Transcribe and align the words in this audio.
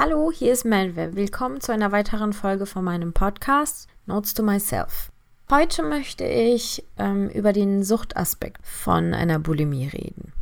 Hallo, 0.00 0.30
hier 0.30 0.52
ist 0.52 0.64
Melve. 0.64 1.16
Willkommen 1.16 1.60
zu 1.60 1.72
einer 1.72 1.90
weiteren 1.90 2.32
Folge 2.32 2.66
von 2.66 2.84
meinem 2.84 3.12
Podcast 3.12 3.88
Notes 4.06 4.32
to 4.32 4.44
Myself. 4.44 5.10
Heute 5.50 5.82
möchte 5.82 6.22
ich 6.22 6.84
ähm, 6.98 7.28
über 7.30 7.52
den 7.52 7.82
Suchtaspekt 7.82 8.64
von 8.64 9.12
einer 9.12 9.40
Bulimie 9.40 9.88
reden. 9.88 10.32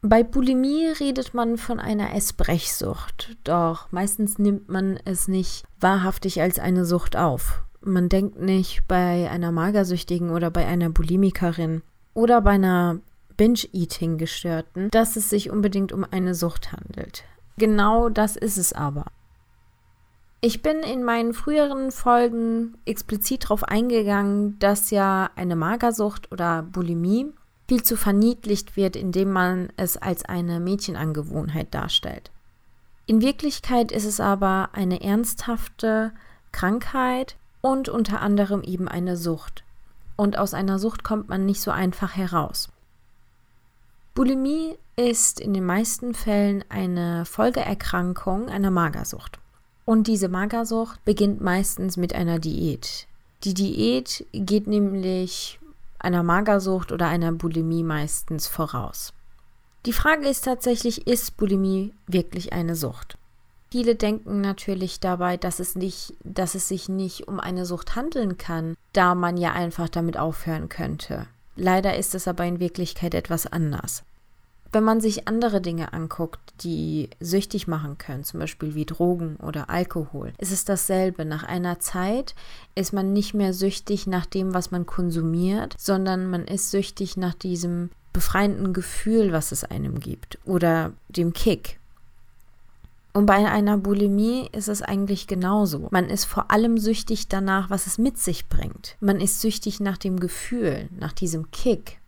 Bei 0.00 0.22
Bulimie 0.22 0.86
redet 0.86 1.34
man 1.34 1.58
von 1.58 1.78
einer 1.78 2.14
Essbrechsucht, 2.14 3.36
doch 3.44 3.92
meistens 3.92 4.38
nimmt 4.38 4.70
man 4.70 4.98
es 5.04 5.28
nicht 5.28 5.66
wahrhaftig 5.78 6.40
als 6.40 6.58
eine 6.58 6.86
Sucht 6.86 7.16
auf. 7.16 7.60
Man 7.82 8.08
denkt 8.08 8.40
nicht 8.40 8.88
bei 8.88 9.30
einer 9.30 9.52
Magersüchtigen 9.52 10.30
oder 10.30 10.50
bei 10.50 10.66
einer 10.66 10.88
Bulimikerin 10.88 11.82
oder 12.14 12.40
bei 12.40 12.52
einer 12.52 13.00
Binge-Eating-Gestörten, 13.36 14.88
dass 14.90 15.16
es 15.16 15.28
sich 15.28 15.50
unbedingt 15.50 15.92
um 15.92 16.06
eine 16.10 16.34
Sucht 16.34 16.72
handelt. 16.72 17.24
Genau 17.56 18.08
das 18.08 18.36
ist 18.36 18.56
es 18.56 18.72
aber. 18.72 19.06
Ich 20.42 20.62
bin 20.62 20.78
in 20.80 21.04
meinen 21.04 21.34
früheren 21.34 21.90
Folgen 21.90 22.78
explizit 22.86 23.44
darauf 23.44 23.64
eingegangen, 23.64 24.58
dass 24.58 24.90
ja 24.90 25.28
eine 25.36 25.54
Magersucht 25.54 26.32
oder 26.32 26.62
Bulimie 26.62 27.32
viel 27.68 27.82
zu 27.82 27.96
verniedlicht 27.96 28.74
wird, 28.74 28.96
indem 28.96 29.32
man 29.32 29.68
es 29.76 29.98
als 29.98 30.24
eine 30.24 30.58
Mädchenangewohnheit 30.58 31.74
darstellt. 31.74 32.30
In 33.04 33.20
Wirklichkeit 33.20 33.92
ist 33.92 34.06
es 34.06 34.18
aber 34.18 34.70
eine 34.72 35.02
ernsthafte 35.02 36.12
Krankheit 36.52 37.36
und 37.60 37.88
unter 37.88 38.22
anderem 38.22 38.62
eben 38.62 38.88
eine 38.88 39.16
Sucht. 39.16 39.62
Und 40.16 40.38
aus 40.38 40.54
einer 40.54 40.78
Sucht 40.78 41.04
kommt 41.04 41.28
man 41.28 41.44
nicht 41.44 41.60
so 41.60 41.70
einfach 41.70 42.16
heraus. 42.16 42.70
Bulimie 44.14 44.76
ist 44.96 45.40
in 45.40 45.54
den 45.54 45.64
meisten 45.64 46.14
Fällen 46.14 46.64
eine 46.68 47.24
Folgeerkrankung 47.24 48.48
einer 48.48 48.70
Magersucht. 48.70 49.38
Und 49.84 50.08
diese 50.08 50.28
Magersucht 50.28 51.04
beginnt 51.04 51.40
meistens 51.40 51.96
mit 51.96 52.14
einer 52.14 52.38
Diät. 52.38 53.06
Die 53.44 53.54
Diät 53.54 54.26
geht 54.32 54.66
nämlich 54.66 55.60
einer 55.98 56.22
Magersucht 56.22 56.92
oder 56.92 57.06
einer 57.06 57.32
Bulimie 57.32 57.84
meistens 57.84 58.46
voraus. 58.46 59.12
Die 59.86 59.92
Frage 59.92 60.28
ist 60.28 60.44
tatsächlich, 60.44 61.06
ist 61.06 61.36
Bulimie 61.36 61.94
wirklich 62.06 62.52
eine 62.52 62.74
Sucht? 62.76 63.16
Viele 63.70 63.94
denken 63.94 64.40
natürlich 64.40 64.98
dabei, 64.98 65.36
dass 65.36 65.60
es, 65.60 65.76
nicht, 65.76 66.14
dass 66.24 66.56
es 66.56 66.68
sich 66.68 66.88
nicht 66.88 67.28
um 67.28 67.38
eine 67.38 67.64
Sucht 67.64 67.94
handeln 67.94 68.36
kann, 68.36 68.76
da 68.92 69.14
man 69.14 69.36
ja 69.36 69.52
einfach 69.52 69.88
damit 69.88 70.18
aufhören 70.18 70.68
könnte. 70.68 71.28
Leider 71.60 71.94
ist 71.98 72.14
es 72.14 72.26
aber 72.26 72.46
in 72.46 72.58
Wirklichkeit 72.58 73.12
etwas 73.12 73.46
anders. 73.46 74.02
Wenn 74.72 74.82
man 74.82 75.02
sich 75.02 75.28
andere 75.28 75.60
Dinge 75.60 75.92
anguckt, 75.92 76.40
die 76.62 77.10
süchtig 77.20 77.66
machen 77.66 77.98
können, 77.98 78.24
zum 78.24 78.40
Beispiel 78.40 78.74
wie 78.74 78.86
Drogen 78.86 79.36
oder 79.36 79.68
Alkohol, 79.68 80.32
ist 80.38 80.52
es 80.52 80.64
dasselbe. 80.64 81.26
Nach 81.26 81.42
einer 81.42 81.78
Zeit 81.78 82.34
ist 82.74 82.94
man 82.94 83.12
nicht 83.12 83.34
mehr 83.34 83.52
süchtig 83.52 84.06
nach 84.06 84.24
dem, 84.24 84.54
was 84.54 84.70
man 84.70 84.86
konsumiert, 84.86 85.74
sondern 85.76 86.30
man 86.30 86.46
ist 86.46 86.70
süchtig 86.70 87.18
nach 87.18 87.34
diesem 87.34 87.90
befreienden 88.14 88.72
Gefühl, 88.72 89.32
was 89.32 89.52
es 89.52 89.64
einem 89.64 90.00
gibt 90.00 90.38
oder 90.46 90.92
dem 91.08 91.32
Kick. 91.34 91.79
Und 93.12 93.26
bei 93.26 93.48
einer 93.50 93.76
Bulimie 93.76 94.48
ist 94.52 94.68
es 94.68 94.82
eigentlich 94.82 95.26
genauso. 95.26 95.88
Man 95.90 96.08
ist 96.08 96.24
vor 96.24 96.50
allem 96.50 96.78
süchtig 96.78 97.28
danach, 97.28 97.70
was 97.70 97.86
es 97.86 97.98
mit 97.98 98.18
sich 98.18 98.48
bringt. 98.48 98.96
Man 99.00 99.20
ist 99.20 99.40
süchtig 99.40 99.80
nach 99.80 99.98
dem 99.98 100.20
Gefühl, 100.20 100.88
nach 100.98 101.12
diesem 101.12 101.50
Kick, 101.50 102.00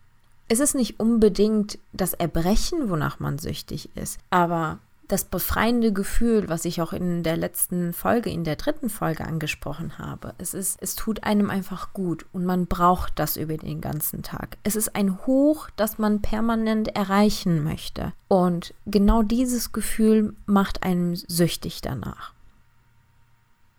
es 0.52 0.60
ist 0.60 0.74
nicht 0.74 1.00
unbedingt 1.00 1.78
das 1.94 2.12
Erbrechen, 2.12 2.90
wonach 2.90 3.20
man 3.20 3.38
süchtig 3.38 3.88
ist, 3.96 4.18
aber 4.28 4.80
das 5.08 5.24
befreiende 5.24 5.92
Gefühl, 5.92 6.48
was 6.48 6.64
ich 6.64 6.80
auch 6.80 6.92
in 6.92 7.22
der 7.22 7.36
letzten 7.36 7.92
Folge, 7.92 8.30
in 8.30 8.44
der 8.44 8.56
dritten 8.56 8.88
Folge 8.88 9.24
angesprochen 9.24 9.98
habe. 9.98 10.34
Es 10.38 10.54
ist, 10.54 10.78
es 10.80 10.94
tut 10.94 11.24
einem 11.24 11.50
einfach 11.50 11.92
gut 11.92 12.26
und 12.32 12.44
man 12.44 12.66
braucht 12.66 13.18
das 13.18 13.36
über 13.36 13.56
den 13.56 13.80
ganzen 13.80 14.22
Tag. 14.22 14.56
Es 14.62 14.76
ist 14.76 14.96
ein 14.96 15.26
Hoch, 15.26 15.68
das 15.76 15.98
man 15.98 16.22
permanent 16.22 16.94
erreichen 16.96 17.62
möchte. 17.62 18.12
Und 18.28 18.74
genau 18.86 19.22
dieses 19.22 19.72
Gefühl 19.72 20.34
macht 20.46 20.82
einem 20.82 21.14
süchtig 21.16 21.82
danach. 21.82 22.32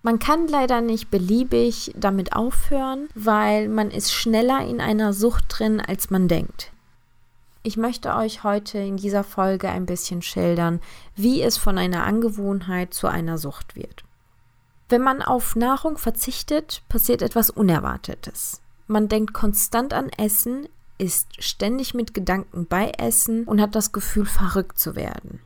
Man 0.06 0.20
kann 0.20 0.50
leider 0.50 0.82
nicht 0.82 1.10
beliebig 1.10 1.94
damit 1.96 2.36
aufhören, 2.36 3.08
weil 3.16 3.70
man 3.70 3.90
ist 3.90 4.12
schneller 4.14 4.60
in 4.68 4.82
einer 4.82 5.14
Sucht 5.14 5.46
drin, 5.48 5.80
als 5.80 6.10
man 6.10 6.28
denkt. 6.28 6.73
Ich 7.66 7.78
möchte 7.78 8.14
euch 8.16 8.44
heute 8.44 8.78
in 8.78 8.98
dieser 8.98 9.24
Folge 9.24 9.70
ein 9.70 9.86
bisschen 9.86 10.22
schildern, 10.22 10.82
wie 11.16 11.42
es 11.42 11.58
von 11.58 11.78
einer 11.78 12.04
Angewohnheit 12.04 12.94
zu 12.94 13.08
einer 13.08 13.38
Sucht 13.38 13.78
wird. 13.78 14.04
Wenn 14.90 15.02
man 15.02 15.22
auf 15.22 15.56
Nahrung 15.56 15.98
verzichtet, 15.98 16.84
passiert 16.90 17.22
etwas 17.22 17.50
Unerwartetes. 17.50 18.62
Man 18.88 19.08
denkt 19.08 19.34
konstant 19.34 19.94
an 19.94 20.10
Essen, 20.10 20.68
ist 20.98 21.42
ständig 21.42 21.94
mit 21.94 22.14
Gedanken 22.14 22.68
bei 22.68 22.92
Essen 22.98 23.46
und 23.46 23.62
hat 23.62 23.76
das 23.76 23.94
Gefühl, 23.94 24.26
verrückt 24.26 24.78
zu 24.78 24.98
werden. 24.98 25.40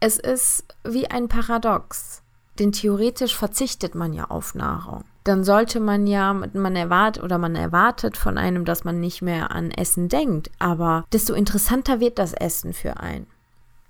Es 0.00 0.18
ist 0.18 0.66
wie 0.84 1.10
ein 1.10 1.28
Paradox. 1.28 2.20
Denn 2.58 2.70
theoretisch 2.72 3.34
verzichtet 3.34 3.94
man 3.94 4.12
ja 4.12 4.26
auf 4.26 4.54
Nahrung. 4.54 5.04
Dann 5.24 5.42
sollte 5.42 5.80
man 5.80 6.06
ja, 6.06 6.34
man 6.34 6.76
erwartet 6.76 7.22
oder 7.22 7.38
man 7.38 7.56
erwartet 7.56 8.16
von 8.16 8.36
einem, 8.36 8.66
dass 8.66 8.84
man 8.84 9.00
nicht 9.00 9.22
mehr 9.22 9.50
an 9.50 9.70
Essen 9.70 10.08
denkt. 10.08 10.50
Aber 10.58 11.04
desto 11.12 11.32
interessanter 11.32 11.98
wird 11.98 12.18
das 12.18 12.34
Essen 12.34 12.74
für 12.74 13.00
einen. 13.00 13.26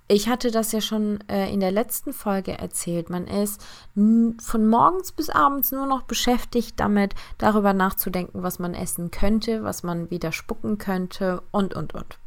Ich 0.06 0.28
hatte 0.28 0.50
das 0.50 0.71
ja 0.73 0.83
schon 0.83 1.19
äh, 1.28 1.50
in 1.53 1.61
der 1.61 1.73
letzten 1.73 2.12
Folge 2.12 2.59
erzählt. 2.59 3.09
Man 3.09 3.27
ist 3.27 3.65
von 3.94 4.69
morgens 4.69 5.12
bis 5.12 5.31
abends 5.31 5.73
nur 5.73 5.87
noch 5.87 6.03
beschäftigt 6.03 6.78
damit, 6.78 7.15
darüber 7.39 7.73
nachzudenken, 7.73 8.43
was 8.43 8.59
man 8.59 8.75
essen 8.75 9.11
könnte, 9.11 9.65
was 9.65 9.83
man 9.83 10.11
wieder 10.11 10.31
spucken 10.31 10.77
könnte 10.77 11.43
und, 11.50 11.75
und, 11.75 11.94
und. 11.94 12.19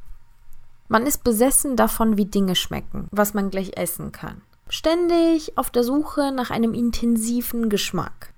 Man 0.88 1.06
ist 1.06 1.23
besessen 1.23 1.75
davon, 1.75 2.17
wie 2.17 2.25
Dinge 2.25 2.56
schmecken, 2.56 3.07
was 3.12 3.34
man 3.34 3.51
gleich 3.51 3.78
essen 3.78 4.12
kann. 4.12 4.41
Ständig 4.69 5.57
auf 5.57 5.69
der 5.69 5.84
Suche 5.84 6.31
nach 6.31 6.50
einem 6.50 6.73
intensiven 6.73 7.69
Geschmack. 7.69 8.34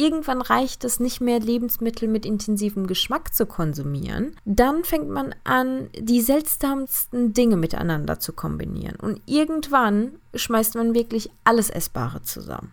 Irgendwann 0.00 0.40
reicht 0.40 0.84
es 0.84 1.00
nicht 1.00 1.20
mehr, 1.20 1.40
Lebensmittel 1.40 2.08
mit 2.08 2.24
intensivem 2.24 2.86
Geschmack 2.86 3.34
zu 3.34 3.46
konsumieren. 3.46 4.36
Dann 4.44 4.84
fängt 4.84 5.08
man 5.08 5.34
an, 5.42 5.90
die 5.98 6.20
seltsamsten 6.20 7.32
Dinge 7.32 7.56
miteinander 7.56 8.20
zu 8.20 8.32
kombinieren. 8.32 8.94
Und 8.94 9.20
irgendwann 9.26 10.12
schmeißt 10.36 10.76
man 10.76 10.94
wirklich 10.94 11.30
alles 11.42 11.68
Essbare 11.68 12.22
zusammen. 12.22 12.72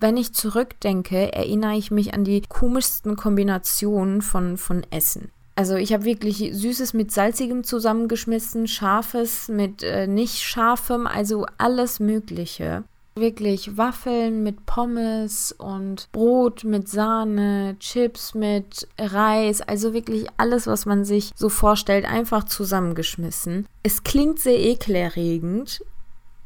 Wenn 0.00 0.16
ich 0.16 0.32
zurückdenke, 0.32 1.34
erinnere 1.34 1.76
ich 1.76 1.90
mich 1.90 2.14
an 2.14 2.24
die 2.24 2.40
komischsten 2.40 3.16
Kombinationen 3.16 4.22
von, 4.22 4.56
von 4.56 4.86
Essen. 4.88 5.30
Also 5.54 5.74
ich 5.74 5.92
habe 5.92 6.06
wirklich 6.06 6.50
Süßes 6.52 6.94
mit 6.94 7.12
Salzigem 7.12 7.62
zusammengeschmissen, 7.62 8.68
Scharfes 8.68 9.48
mit 9.48 9.82
äh, 9.82 10.06
nicht 10.06 10.40
Scharfem, 10.40 11.06
also 11.06 11.44
alles 11.58 12.00
Mögliche. 12.00 12.84
Wirklich 13.18 13.76
Waffeln 13.76 14.42
mit 14.42 14.64
Pommes 14.64 15.52
und 15.52 16.08
Brot 16.12 16.64
mit 16.64 16.88
Sahne, 16.88 17.76
Chips 17.80 18.34
mit 18.34 18.86
Reis, 18.98 19.60
also 19.60 19.92
wirklich 19.92 20.26
alles, 20.36 20.66
was 20.66 20.86
man 20.86 21.04
sich 21.04 21.32
so 21.34 21.48
vorstellt, 21.48 22.04
einfach 22.04 22.44
zusammengeschmissen. 22.44 23.66
Es 23.82 24.04
klingt 24.04 24.38
sehr 24.38 24.58
ekelerregend, 24.58 25.82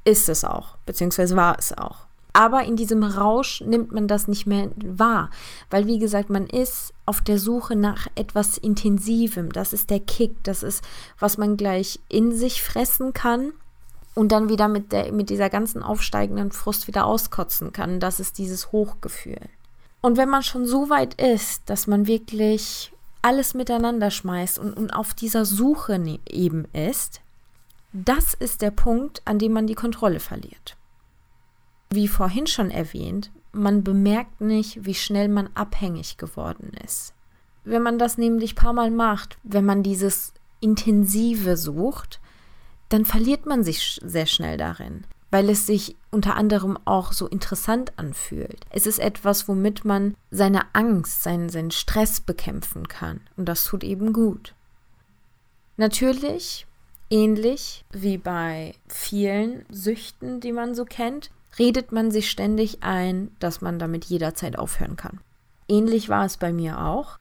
ist 0.04 0.28
es 0.28 0.44
auch, 0.44 0.76
beziehungsweise 0.86 1.36
war 1.36 1.58
es 1.58 1.76
auch. 1.76 2.06
Aber 2.32 2.64
in 2.64 2.76
diesem 2.76 3.02
Rausch 3.02 3.60
nimmt 3.60 3.92
man 3.92 4.08
das 4.08 4.26
nicht 4.26 4.46
mehr 4.46 4.70
wahr, 4.76 5.28
weil 5.68 5.86
wie 5.86 5.98
gesagt, 5.98 6.30
man 6.30 6.46
ist 6.46 6.94
auf 7.04 7.20
der 7.20 7.38
Suche 7.38 7.76
nach 7.76 8.06
etwas 8.14 8.56
Intensivem. 8.56 9.52
Das 9.52 9.74
ist 9.74 9.90
der 9.90 10.00
Kick, 10.00 10.42
das 10.44 10.62
ist, 10.62 10.82
was 11.18 11.36
man 11.36 11.58
gleich 11.58 12.00
in 12.08 12.32
sich 12.32 12.62
fressen 12.62 13.12
kann 13.12 13.52
und 14.14 14.32
dann 14.32 14.48
wieder 14.48 14.68
mit, 14.68 14.92
der, 14.92 15.12
mit 15.12 15.30
dieser 15.30 15.48
ganzen 15.48 15.82
aufsteigenden 15.82 16.52
Frust 16.52 16.86
wieder 16.86 17.06
auskotzen 17.06 17.72
kann. 17.72 18.00
Das 18.00 18.20
ist 18.20 18.38
dieses 18.38 18.72
Hochgefühl. 18.72 19.40
Und 20.00 20.16
wenn 20.16 20.28
man 20.28 20.42
schon 20.42 20.66
so 20.66 20.90
weit 20.90 21.20
ist, 21.20 21.62
dass 21.66 21.86
man 21.86 22.06
wirklich 22.06 22.92
alles 23.22 23.54
miteinander 23.54 24.10
schmeißt 24.10 24.58
und, 24.58 24.74
und 24.74 24.90
auf 24.90 25.14
dieser 25.14 25.44
Suche 25.44 25.98
ne, 25.98 26.18
eben 26.28 26.66
ist, 26.72 27.20
das 27.92 28.34
ist 28.34 28.62
der 28.62 28.70
Punkt, 28.70 29.22
an 29.24 29.38
dem 29.38 29.52
man 29.52 29.66
die 29.66 29.74
Kontrolle 29.74 30.18
verliert. 30.18 30.76
Wie 31.90 32.08
vorhin 32.08 32.46
schon 32.46 32.70
erwähnt, 32.70 33.30
man 33.52 33.84
bemerkt 33.84 34.40
nicht, 34.40 34.84
wie 34.84 34.94
schnell 34.94 35.28
man 35.28 35.50
abhängig 35.54 36.16
geworden 36.16 36.72
ist. 36.84 37.14
Wenn 37.64 37.82
man 37.82 37.98
das 37.98 38.18
nämlich 38.18 38.56
paar 38.56 38.72
Mal 38.72 38.90
macht, 38.90 39.38
wenn 39.42 39.64
man 39.64 39.82
dieses 39.82 40.32
Intensive 40.60 41.56
sucht, 41.56 42.18
dann 42.92 43.04
verliert 43.04 43.46
man 43.46 43.64
sich 43.64 44.00
sehr 44.04 44.26
schnell 44.26 44.56
darin, 44.56 45.04
weil 45.30 45.48
es 45.48 45.66
sich 45.66 45.96
unter 46.10 46.36
anderem 46.36 46.78
auch 46.84 47.12
so 47.12 47.26
interessant 47.26 47.92
anfühlt. 47.96 48.64
Es 48.70 48.86
ist 48.86 48.98
etwas, 48.98 49.48
womit 49.48 49.84
man 49.84 50.14
seine 50.30 50.62
Angst, 50.74 51.22
seinen, 51.22 51.48
seinen 51.48 51.70
Stress 51.70 52.20
bekämpfen 52.20 52.88
kann. 52.88 53.20
Und 53.36 53.46
das 53.48 53.64
tut 53.64 53.84
eben 53.84 54.12
gut. 54.12 54.54
Natürlich 55.76 56.66
Ähnlich 57.12 57.84
wie 57.92 58.16
bei 58.16 58.74
vielen 58.88 59.66
Süchten, 59.68 60.40
die 60.40 60.52
man 60.52 60.74
so 60.74 60.86
kennt, 60.86 61.30
redet 61.58 61.92
man 61.92 62.10
sich 62.10 62.30
ständig 62.30 62.82
ein, 62.82 63.36
dass 63.38 63.60
man 63.60 63.78
damit 63.78 64.06
jederzeit 64.06 64.58
aufhören 64.58 64.96
kann. 64.96 65.20
Ähnlich 65.68 66.08
war 66.08 66.24
es 66.24 66.38
bei 66.38 66.54
mir 66.54 66.80
auch. 66.82 67.18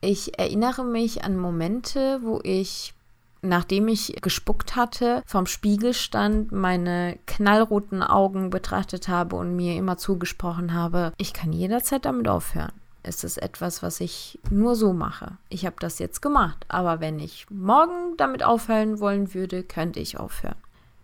Ich 0.00 0.40
erinnere 0.40 0.84
mich 0.84 1.22
an 1.22 1.36
Momente, 1.36 2.18
wo 2.24 2.40
ich, 2.42 2.94
nachdem 3.42 3.88
ich 3.88 4.16
gespuckt 4.20 4.76
hatte, 4.76 5.22
vom 5.26 5.46
Spiegel 5.46 5.94
stand, 5.94 6.52
meine 6.52 7.18
knallroten 7.26 8.02
Augen 8.02 8.50
betrachtet 8.50 9.08
habe 9.08 9.36
und 9.36 9.54
mir 9.56 9.76
immer 9.76 9.96
zugesprochen 9.96 10.74
habe, 10.74 11.12
ich 11.16 11.32
kann 11.32 11.52
jederzeit 11.52 12.04
damit 12.04 12.28
aufhören. 12.28 12.72
Es 13.02 13.24
ist 13.24 13.38
etwas, 13.38 13.82
was 13.82 14.00
ich 14.00 14.38
nur 14.50 14.74
so 14.74 14.92
mache. 14.92 15.38
Ich 15.48 15.64
habe 15.64 15.76
das 15.78 15.98
jetzt 15.98 16.20
gemacht, 16.20 16.66
aber 16.68 17.00
wenn 17.00 17.20
ich 17.20 17.46
morgen 17.48 18.16
damit 18.16 18.42
aufhören 18.42 19.00
wollen 19.00 19.32
würde, 19.34 19.62
könnte 19.62 20.00
ich 20.00 20.18
aufhören. 20.18 20.56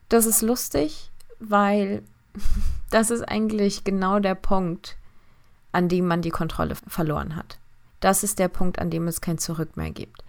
Das 0.08 0.26
ist 0.26 0.42
lustig, 0.42 1.10
weil 1.38 2.02
das 2.90 3.10
ist 3.10 3.22
eigentlich 3.22 3.84
genau 3.84 4.18
der 4.18 4.34
Punkt, 4.34 4.96
an 5.72 5.88
dem 5.88 6.06
man 6.06 6.20
die 6.20 6.30
Kontrolle 6.30 6.74
verloren 6.86 7.36
hat. 7.36 7.58
Das 8.00 8.22
ist 8.22 8.38
der 8.38 8.48
Punkt, 8.48 8.78
an 8.78 8.90
dem 8.90 9.08
es 9.08 9.20
kein 9.20 9.38
Zurück 9.38 9.76
mehr 9.76 9.90
gibt. 9.90 10.23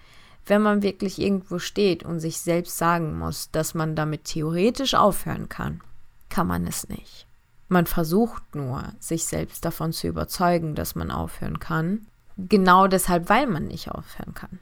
Wenn 0.45 0.61
man 0.61 0.83
wirklich 0.83 1.19
irgendwo 1.19 1.59
steht 1.59 2.03
und 2.03 2.19
sich 2.19 2.39
selbst 2.39 2.77
sagen 2.77 3.17
muss, 3.17 3.49
dass 3.51 3.73
man 3.73 3.95
damit 3.95 4.25
theoretisch 4.25 4.93
aufhören 4.93 5.49
kann, 5.49 5.81
kann 6.29 6.47
man 6.47 6.67
es 6.67 6.87
nicht. 6.87 7.25
Man 7.67 7.87
versucht 7.87 8.53
nur, 8.53 8.83
sich 8.99 9.25
selbst 9.25 9.65
davon 9.65 9.91
zu 9.91 10.07
überzeugen, 10.07 10.75
dass 10.75 10.93
man 10.93 11.09
aufhören 11.09 11.59
kann, 11.59 12.05
genau 12.37 12.87
deshalb, 12.87 13.29
weil 13.29 13.47
man 13.47 13.65
nicht 13.65 13.89
aufhören 13.89 14.35
kann. 14.35 14.59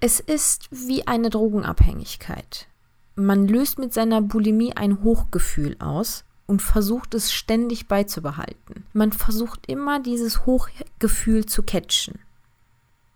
Es 0.00 0.20
ist 0.20 0.68
wie 0.70 1.06
eine 1.06 1.30
Drogenabhängigkeit. 1.30 2.68
Man 3.16 3.48
löst 3.48 3.78
mit 3.78 3.94
seiner 3.94 4.20
Bulimie 4.20 4.76
ein 4.76 5.02
Hochgefühl 5.02 5.76
aus 5.78 6.24
und 6.46 6.60
versucht 6.60 7.14
es 7.14 7.32
ständig 7.32 7.88
beizubehalten. 7.88 8.84
Man 8.92 9.12
versucht 9.12 9.66
immer 9.66 10.00
dieses 10.00 10.44
Hochgefühl 10.44 11.46
zu 11.46 11.62
catchen. 11.62 12.18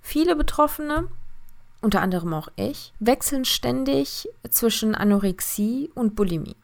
Viele 0.01 0.35
Betroffene, 0.35 1.09
unter 1.81 2.03
anderem 2.03 2.35
auch 2.35 2.49
ich, 2.57 2.93
wechseln 2.99 3.45
ständig 3.45 4.29
zwischen 4.51 4.95
Anorexie 4.95 5.91
und 5.95 6.17
Bulimie. 6.17 6.57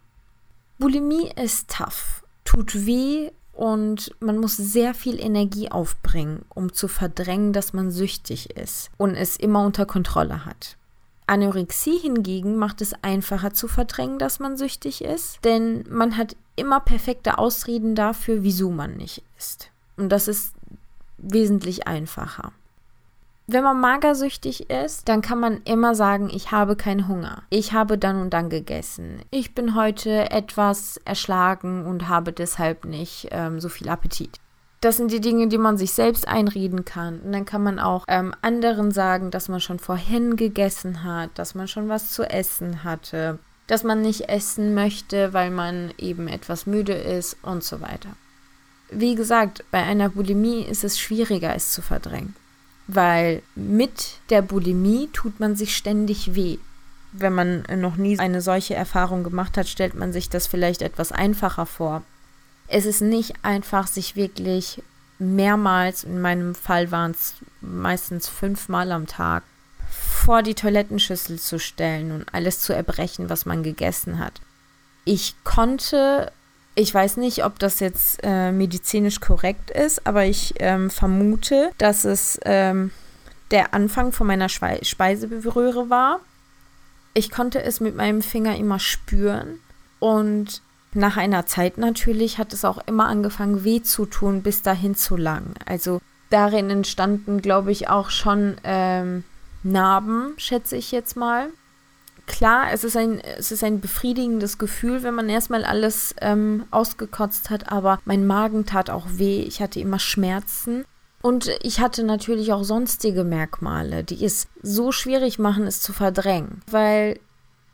Bulimie 0.78 1.30
ist 1.40 1.70
tough, 1.70 2.24
tut 2.44 2.86
weh 2.86 3.30
und 3.52 4.10
man 4.20 4.38
muss 4.38 4.56
sehr 4.56 4.94
viel 4.94 5.20
Energie 5.20 5.70
aufbringen, 5.70 6.44
um 6.48 6.72
zu 6.72 6.88
verdrängen, 6.88 7.52
dass 7.52 7.72
man 7.72 7.90
süchtig 7.90 8.56
ist 8.56 8.90
und 8.96 9.14
es 9.14 9.36
immer 9.36 9.64
unter 9.64 9.86
Kontrolle 9.86 10.44
hat. 10.44 10.76
Anorexie 11.26 11.98
hingegen 11.98 12.56
macht 12.56 12.82
es 12.82 12.92
einfacher 13.02 13.54
zu 13.54 13.68
verdrängen, 13.68 14.18
dass 14.18 14.40
man 14.40 14.56
süchtig 14.56 15.02
ist, 15.02 15.38
denn 15.44 15.84
man 15.88 16.16
hat 16.16 16.36
immer 16.56 16.80
perfekte 16.80 17.38
Ausreden 17.38 17.94
dafür, 17.94 18.42
wieso 18.42 18.70
man 18.70 18.96
nicht 18.96 19.22
ist. 19.38 19.70
Und 19.96 20.10
das 20.10 20.28
ist 20.28 20.52
wesentlich 21.16 21.86
einfacher. 21.86 22.52
Wenn 23.46 23.62
man 23.62 23.78
magersüchtig 23.78 24.70
ist, 24.70 25.06
dann 25.08 25.20
kann 25.20 25.38
man 25.38 25.60
immer 25.64 25.94
sagen, 25.94 26.30
ich 26.32 26.50
habe 26.50 26.76
keinen 26.76 27.08
Hunger. 27.08 27.42
Ich 27.50 27.74
habe 27.74 27.98
dann 27.98 28.20
und 28.22 28.30
dann 28.30 28.48
gegessen. 28.48 29.20
Ich 29.30 29.54
bin 29.54 29.74
heute 29.74 30.30
etwas 30.30 30.96
erschlagen 31.04 31.84
und 31.84 32.08
habe 32.08 32.32
deshalb 32.32 32.86
nicht 32.86 33.28
ähm, 33.32 33.60
so 33.60 33.68
viel 33.68 33.90
Appetit. 33.90 34.40
Das 34.80 34.96
sind 34.96 35.10
die 35.10 35.20
Dinge, 35.20 35.48
die 35.48 35.58
man 35.58 35.76
sich 35.76 35.92
selbst 35.92 36.26
einreden 36.26 36.86
kann. 36.86 37.20
Und 37.20 37.32
dann 37.32 37.44
kann 37.44 37.62
man 37.62 37.78
auch 37.78 38.04
ähm, 38.08 38.34
anderen 38.40 38.92
sagen, 38.92 39.30
dass 39.30 39.48
man 39.48 39.60
schon 39.60 39.78
vorhin 39.78 40.36
gegessen 40.36 41.04
hat, 41.04 41.30
dass 41.34 41.54
man 41.54 41.68
schon 41.68 41.90
was 41.90 42.12
zu 42.12 42.22
essen 42.22 42.82
hatte, 42.82 43.38
dass 43.66 43.84
man 43.84 44.00
nicht 44.00 44.28
essen 44.28 44.74
möchte, 44.74 45.34
weil 45.34 45.50
man 45.50 45.92
eben 45.98 46.28
etwas 46.28 46.64
müde 46.66 46.94
ist 46.94 47.36
und 47.42 47.62
so 47.62 47.82
weiter. 47.82 48.10
Wie 48.90 49.14
gesagt, 49.14 49.64
bei 49.70 49.82
einer 49.82 50.10
Bulimie 50.10 50.62
ist 50.62 50.84
es 50.84 50.98
schwieriger, 50.98 51.54
es 51.54 51.72
zu 51.72 51.80
verdrängen, 51.82 52.34
weil 52.86 53.42
mit 53.54 54.18
der 54.30 54.42
Bulimie 54.42 55.08
tut 55.12 55.40
man 55.40 55.56
sich 55.56 55.76
ständig 55.76 56.34
weh. 56.34 56.58
Wenn 57.12 57.34
man 57.34 57.64
noch 57.76 57.96
nie 57.96 58.18
eine 58.18 58.40
solche 58.40 58.74
Erfahrung 58.74 59.22
gemacht 59.22 59.56
hat, 59.56 59.68
stellt 59.68 59.94
man 59.94 60.12
sich 60.12 60.28
das 60.28 60.46
vielleicht 60.46 60.82
etwas 60.82 61.12
einfacher 61.12 61.66
vor 61.66 62.02
es 62.68 62.86
ist 62.86 63.00
nicht 63.00 63.34
einfach, 63.42 63.86
sich 63.86 64.16
wirklich 64.16 64.82
mehrmals, 65.18 66.04
in 66.04 66.20
meinem 66.20 66.54
Fall 66.54 66.90
waren 66.90 67.12
es 67.12 67.34
meistens 67.60 68.28
fünfmal 68.28 68.90
am 68.92 69.06
Tag, 69.06 69.42
vor 69.90 70.42
die 70.42 70.54
Toilettenschüssel 70.54 71.38
zu 71.38 71.58
stellen 71.58 72.10
und 72.10 72.32
alles 72.34 72.60
zu 72.60 72.72
erbrechen, 72.72 73.28
was 73.30 73.46
man 73.46 73.62
gegessen 73.62 74.18
hat. 74.18 74.40
Ich 75.04 75.34
konnte, 75.44 76.32
ich 76.74 76.92
weiß 76.92 77.18
nicht, 77.18 77.44
ob 77.44 77.58
das 77.58 77.80
jetzt 77.80 78.20
äh, 78.22 78.50
medizinisch 78.50 79.20
korrekt 79.20 79.70
ist, 79.70 80.06
aber 80.06 80.24
ich 80.24 80.54
ähm, 80.58 80.90
vermute, 80.90 81.70
dass 81.78 82.04
es 82.04 82.38
ähm, 82.44 82.90
der 83.50 83.74
Anfang 83.74 84.12
von 84.12 84.26
meiner 84.26 84.48
Schwe 84.48 84.80
Speiseröhre 84.82 85.88
war. 85.88 86.20
Ich 87.12 87.30
konnte 87.30 87.62
es 87.62 87.80
mit 87.80 87.94
meinem 87.94 88.22
Finger 88.22 88.56
immer 88.56 88.80
spüren 88.80 89.60
und 90.00 90.62
nach 90.94 91.16
einer 91.16 91.46
Zeit 91.46 91.78
natürlich 91.78 92.38
hat 92.38 92.52
es 92.52 92.64
auch 92.64 92.78
immer 92.86 93.06
angefangen, 93.06 93.64
weh 93.64 93.82
zu 93.82 94.06
tun, 94.06 94.42
bis 94.42 94.62
dahin 94.62 94.94
zu 94.94 95.16
lang. 95.16 95.54
Also 95.66 96.00
darin 96.30 96.70
entstanden, 96.70 97.40
glaube 97.40 97.72
ich, 97.72 97.88
auch 97.88 98.10
schon 98.10 98.56
ähm, 98.64 99.24
Narben, 99.62 100.34
schätze 100.36 100.76
ich 100.76 100.92
jetzt 100.92 101.16
mal. 101.16 101.48
Klar, 102.26 102.72
es 102.72 102.84
ist 102.84 102.96
ein, 102.96 103.20
es 103.20 103.52
ist 103.52 103.62
ein 103.62 103.80
befriedigendes 103.80 104.58
Gefühl, 104.58 105.02
wenn 105.02 105.14
man 105.14 105.28
erstmal 105.28 105.64
alles 105.64 106.14
ähm, 106.20 106.64
ausgekotzt 106.70 107.50
hat, 107.50 107.70
aber 107.70 107.98
mein 108.04 108.26
Magen 108.26 108.64
tat 108.64 108.90
auch 108.90 109.06
weh, 109.10 109.42
ich 109.42 109.60
hatte 109.60 109.80
immer 109.80 109.98
Schmerzen. 109.98 110.84
Und 111.20 111.50
ich 111.62 111.80
hatte 111.80 112.02
natürlich 112.04 112.52
auch 112.52 112.64
sonstige 112.64 113.24
Merkmale, 113.24 114.04
die 114.04 114.24
es 114.24 114.46
so 114.62 114.92
schwierig 114.92 115.38
machen, 115.38 115.66
es 115.66 115.80
zu 115.80 115.92
verdrängen, 115.92 116.60
weil 116.70 117.18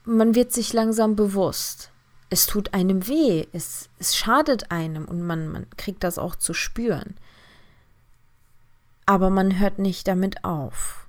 man 0.05 0.35
wird 0.35 0.52
sich 0.52 0.73
langsam 0.73 1.17
bewusst 1.17 1.91
es 2.31 2.47
tut 2.47 2.73
einem 2.73 3.08
weh, 3.08 3.47
es, 3.52 3.91
es 3.99 4.17
schadet 4.17 4.70
einem 4.70 5.05
und 5.05 5.20
man, 5.20 5.49
man 5.49 5.67
kriegt 5.76 6.05
das 6.05 6.17
auch 6.17 6.37
zu 6.37 6.55
spüren. 6.55 7.17
Aber 9.05 9.31
man 9.31 9.58
hört 9.58 9.81
nicht 9.81 10.06
damit 10.06 10.44
auf. 10.44 11.00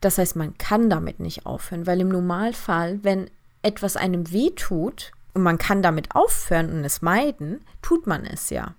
Das 0.00 0.18
heißt, 0.18 0.36
man 0.36 0.56
kann 0.58 0.90
damit 0.90 1.20
nicht 1.20 1.46
aufhören, 1.46 1.86
weil 1.86 2.00
im 2.00 2.08
Normalfall, 2.08 3.02
wenn 3.02 3.30
etwas 3.62 3.96
einem 3.96 4.30
weh 4.30 4.50
tut 4.50 5.12
und 5.34 5.42
man 5.42 5.58
kann 5.58 5.82
damit 5.82 6.14
aufhören 6.14 6.70
und 6.70 6.84
es 6.84 7.02
meiden, 7.02 7.60
tut 7.82 8.06
man 8.06 8.24
es 8.24 8.50
ja. 8.50 8.74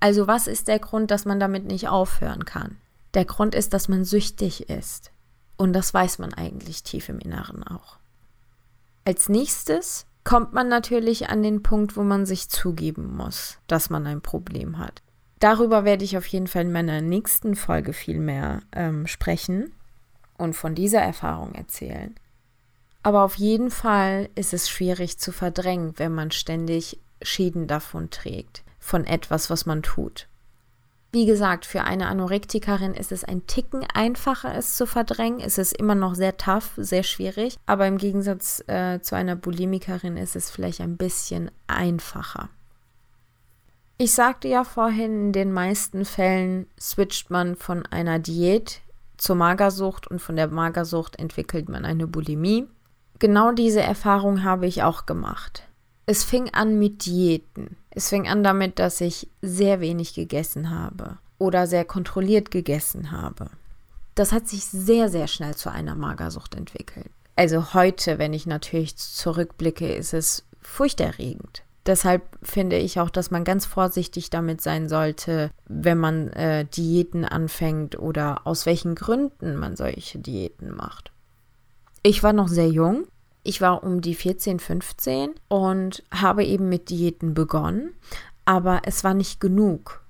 Also 0.00 0.26
was 0.26 0.46
ist 0.46 0.68
der 0.68 0.78
Grund, 0.78 1.10
dass 1.10 1.24
man 1.24 1.40
damit 1.40 1.64
nicht 1.64 1.88
aufhören 1.88 2.44
kann? 2.44 2.76
Der 3.14 3.24
Grund 3.24 3.54
ist, 3.54 3.72
dass 3.72 3.88
man 3.88 4.04
süchtig 4.04 4.68
ist. 4.68 5.10
Und 5.56 5.72
das 5.72 5.92
weiß 5.92 6.18
man 6.18 6.34
eigentlich 6.34 6.84
tief 6.84 7.08
im 7.08 7.18
Inneren 7.18 7.64
auch. 7.64 7.96
Als 9.04 9.28
nächstes 9.28 10.06
kommt 10.22 10.52
man 10.52 10.68
natürlich 10.68 11.30
an 11.30 11.42
den 11.42 11.62
Punkt, 11.62 11.96
wo 11.96 12.02
man 12.02 12.26
sich 12.26 12.48
zugeben 12.48 13.16
muss, 13.16 13.58
dass 13.66 13.90
man 13.90 14.06
ein 14.06 14.20
Problem 14.20 14.78
hat. 14.78 15.02
Darüber 15.40 15.84
werde 15.84 16.04
ich 16.04 16.16
auf 16.18 16.26
jeden 16.26 16.46
Fall 16.46 16.62
in 16.62 16.72
meiner 16.72 17.00
nächsten 17.00 17.56
Folge 17.56 17.92
viel 17.92 18.20
mehr 18.20 18.60
ähm, 18.72 19.06
sprechen 19.06 19.72
und 20.38 20.54
von 20.54 20.74
dieser 20.74 21.00
Erfahrung 21.00 21.54
erzählen. 21.54 22.14
Aber 23.02 23.22
auf 23.22 23.34
jeden 23.34 23.70
Fall 23.70 24.28
ist 24.34 24.54
es 24.54 24.68
schwierig 24.68 25.18
zu 25.18 25.32
verdrängen, 25.32 25.94
wenn 25.98 26.14
man 26.14 26.30
ständig 26.30 26.98
Schäden 27.22 27.66
davon 27.66 28.10
trägt, 28.10 28.64
von 28.78 29.04
etwas, 29.04 29.50
was 29.50 29.66
man 29.66 29.82
tut. 29.82 30.28
Wie 31.10 31.24
gesagt, 31.24 31.64
für 31.64 31.84
eine 31.84 32.06
Anorektikerin 32.08 32.92
ist 32.92 33.12
es 33.12 33.24
ein 33.24 33.46
Ticken 33.46 33.86
einfacher, 33.94 34.54
es 34.54 34.76
zu 34.76 34.86
verdrängen. 34.86 35.40
Es 35.40 35.56
ist 35.56 35.72
immer 35.72 35.94
noch 35.94 36.14
sehr 36.14 36.36
tough, 36.36 36.72
sehr 36.76 37.02
schwierig. 37.02 37.56
Aber 37.64 37.86
im 37.86 37.96
Gegensatz 37.96 38.62
äh, 38.66 39.00
zu 39.00 39.14
einer 39.14 39.34
Bulimikerin 39.34 40.18
ist 40.18 40.36
es 40.36 40.50
vielleicht 40.50 40.82
ein 40.82 40.98
bisschen 40.98 41.50
einfacher. 41.66 42.50
Ich 43.96 44.12
sagte 44.12 44.48
ja 44.48 44.64
vorhin, 44.64 45.28
in 45.28 45.32
den 45.32 45.50
meisten 45.50 46.04
Fällen 46.04 46.66
switcht 46.78 47.30
man 47.30 47.56
von 47.56 47.86
einer 47.86 48.18
Diät 48.18 48.82
zur 49.18 49.36
Magersucht 49.36 50.06
und 50.06 50.20
von 50.20 50.36
der 50.36 50.48
Magersucht 50.48 51.16
entwickelt 51.18 51.68
man 51.68 51.84
eine 51.84 52.06
Bulimie. 52.06 52.66
Genau 53.18 53.52
diese 53.52 53.82
Erfahrung 53.82 54.44
habe 54.44 54.66
ich 54.66 54.82
auch 54.82 55.04
gemacht. 55.04 55.64
Es 56.06 56.24
fing 56.24 56.54
an 56.54 56.78
mit 56.78 57.04
Diäten. 57.04 57.76
Es 57.90 58.08
fing 58.08 58.28
an 58.28 58.42
damit, 58.42 58.78
dass 58.78 59.00
ich 59.00 59.28
sehr 59.42 59.80
wenig 59.80 60.14
gegessen 60.14 60.70
habe 60.70 61.18
oder 61.38 61.66
sehr 61.66 61.84
kontrolliert 61.84 62.50
gegessen 62.50 63.10
habe. 63.10 63.50
Das 64.14 64.32
hat 64.32 64.48
sich 64.48 64.64
sehr, 64.64 65.08
sehr 65.08 65.26
schnell 65.26 65.54
zu 65.54 65.70
einer 65.70 65.94
Magersucht 65.94 66.54
entwickelt. 66.54 67.10
Also 67.36 67.74
heute, 67.74 68.18
wenn 68.18 68.32
ich 68.32 68.46
natürlich 68.46 68.96
zurückblicke, 68.96 69.92
ist 69.94 70.12
es 70.12 70.44
furchterregend. 70.60 71.62
Deshalb 71.88 72.38
finde 72.42 72.76
ich 72.76 73.00
auch, 73.00 73.08
dass 73.08 73.30
man 73.30 73.44
ganz 73.44 73.64
vorsichtig 73.64 74.28
damit 74.28 74.60
sein 74.60 74.90
sollte, 74.90 75.50
wenn 75.66 75.96
man 75.96 76.28
äh, 76.34 76.66
Diäten 76.66 77.24
anfängt 77.24 77.98
oder 77.98 78.46
aus 78.46 78.66
welchen 78.66 78.94
Gründen 78.94 79.56
man 79.56 79.74
solche 79.74 80.18
Diäten 80.18 80.70
macht. 80.76 81.12
Ich 82.02 82.22
war 82.22 82.34
noch 82.34 82.48
sehr 82.48 82.68
jung 82.68 83.06
Ich 83.42 83.62
war 83.62 83.82
um 83.82 84.02
die 84.02 84.14
14, 84.14 84.60
15 84.60 85.30
und 85.48 86.04
habe 86.12 86.44
eben 86.44 86.68
mit 86.68 86.90
Diäten 86.90 87.32
begonnen, 87.32 87.94
aber 88.44 88.82
es 88.84 89.02
war 89.02 89.14
nicht 89.14 89.40
genug. 89.40 90.02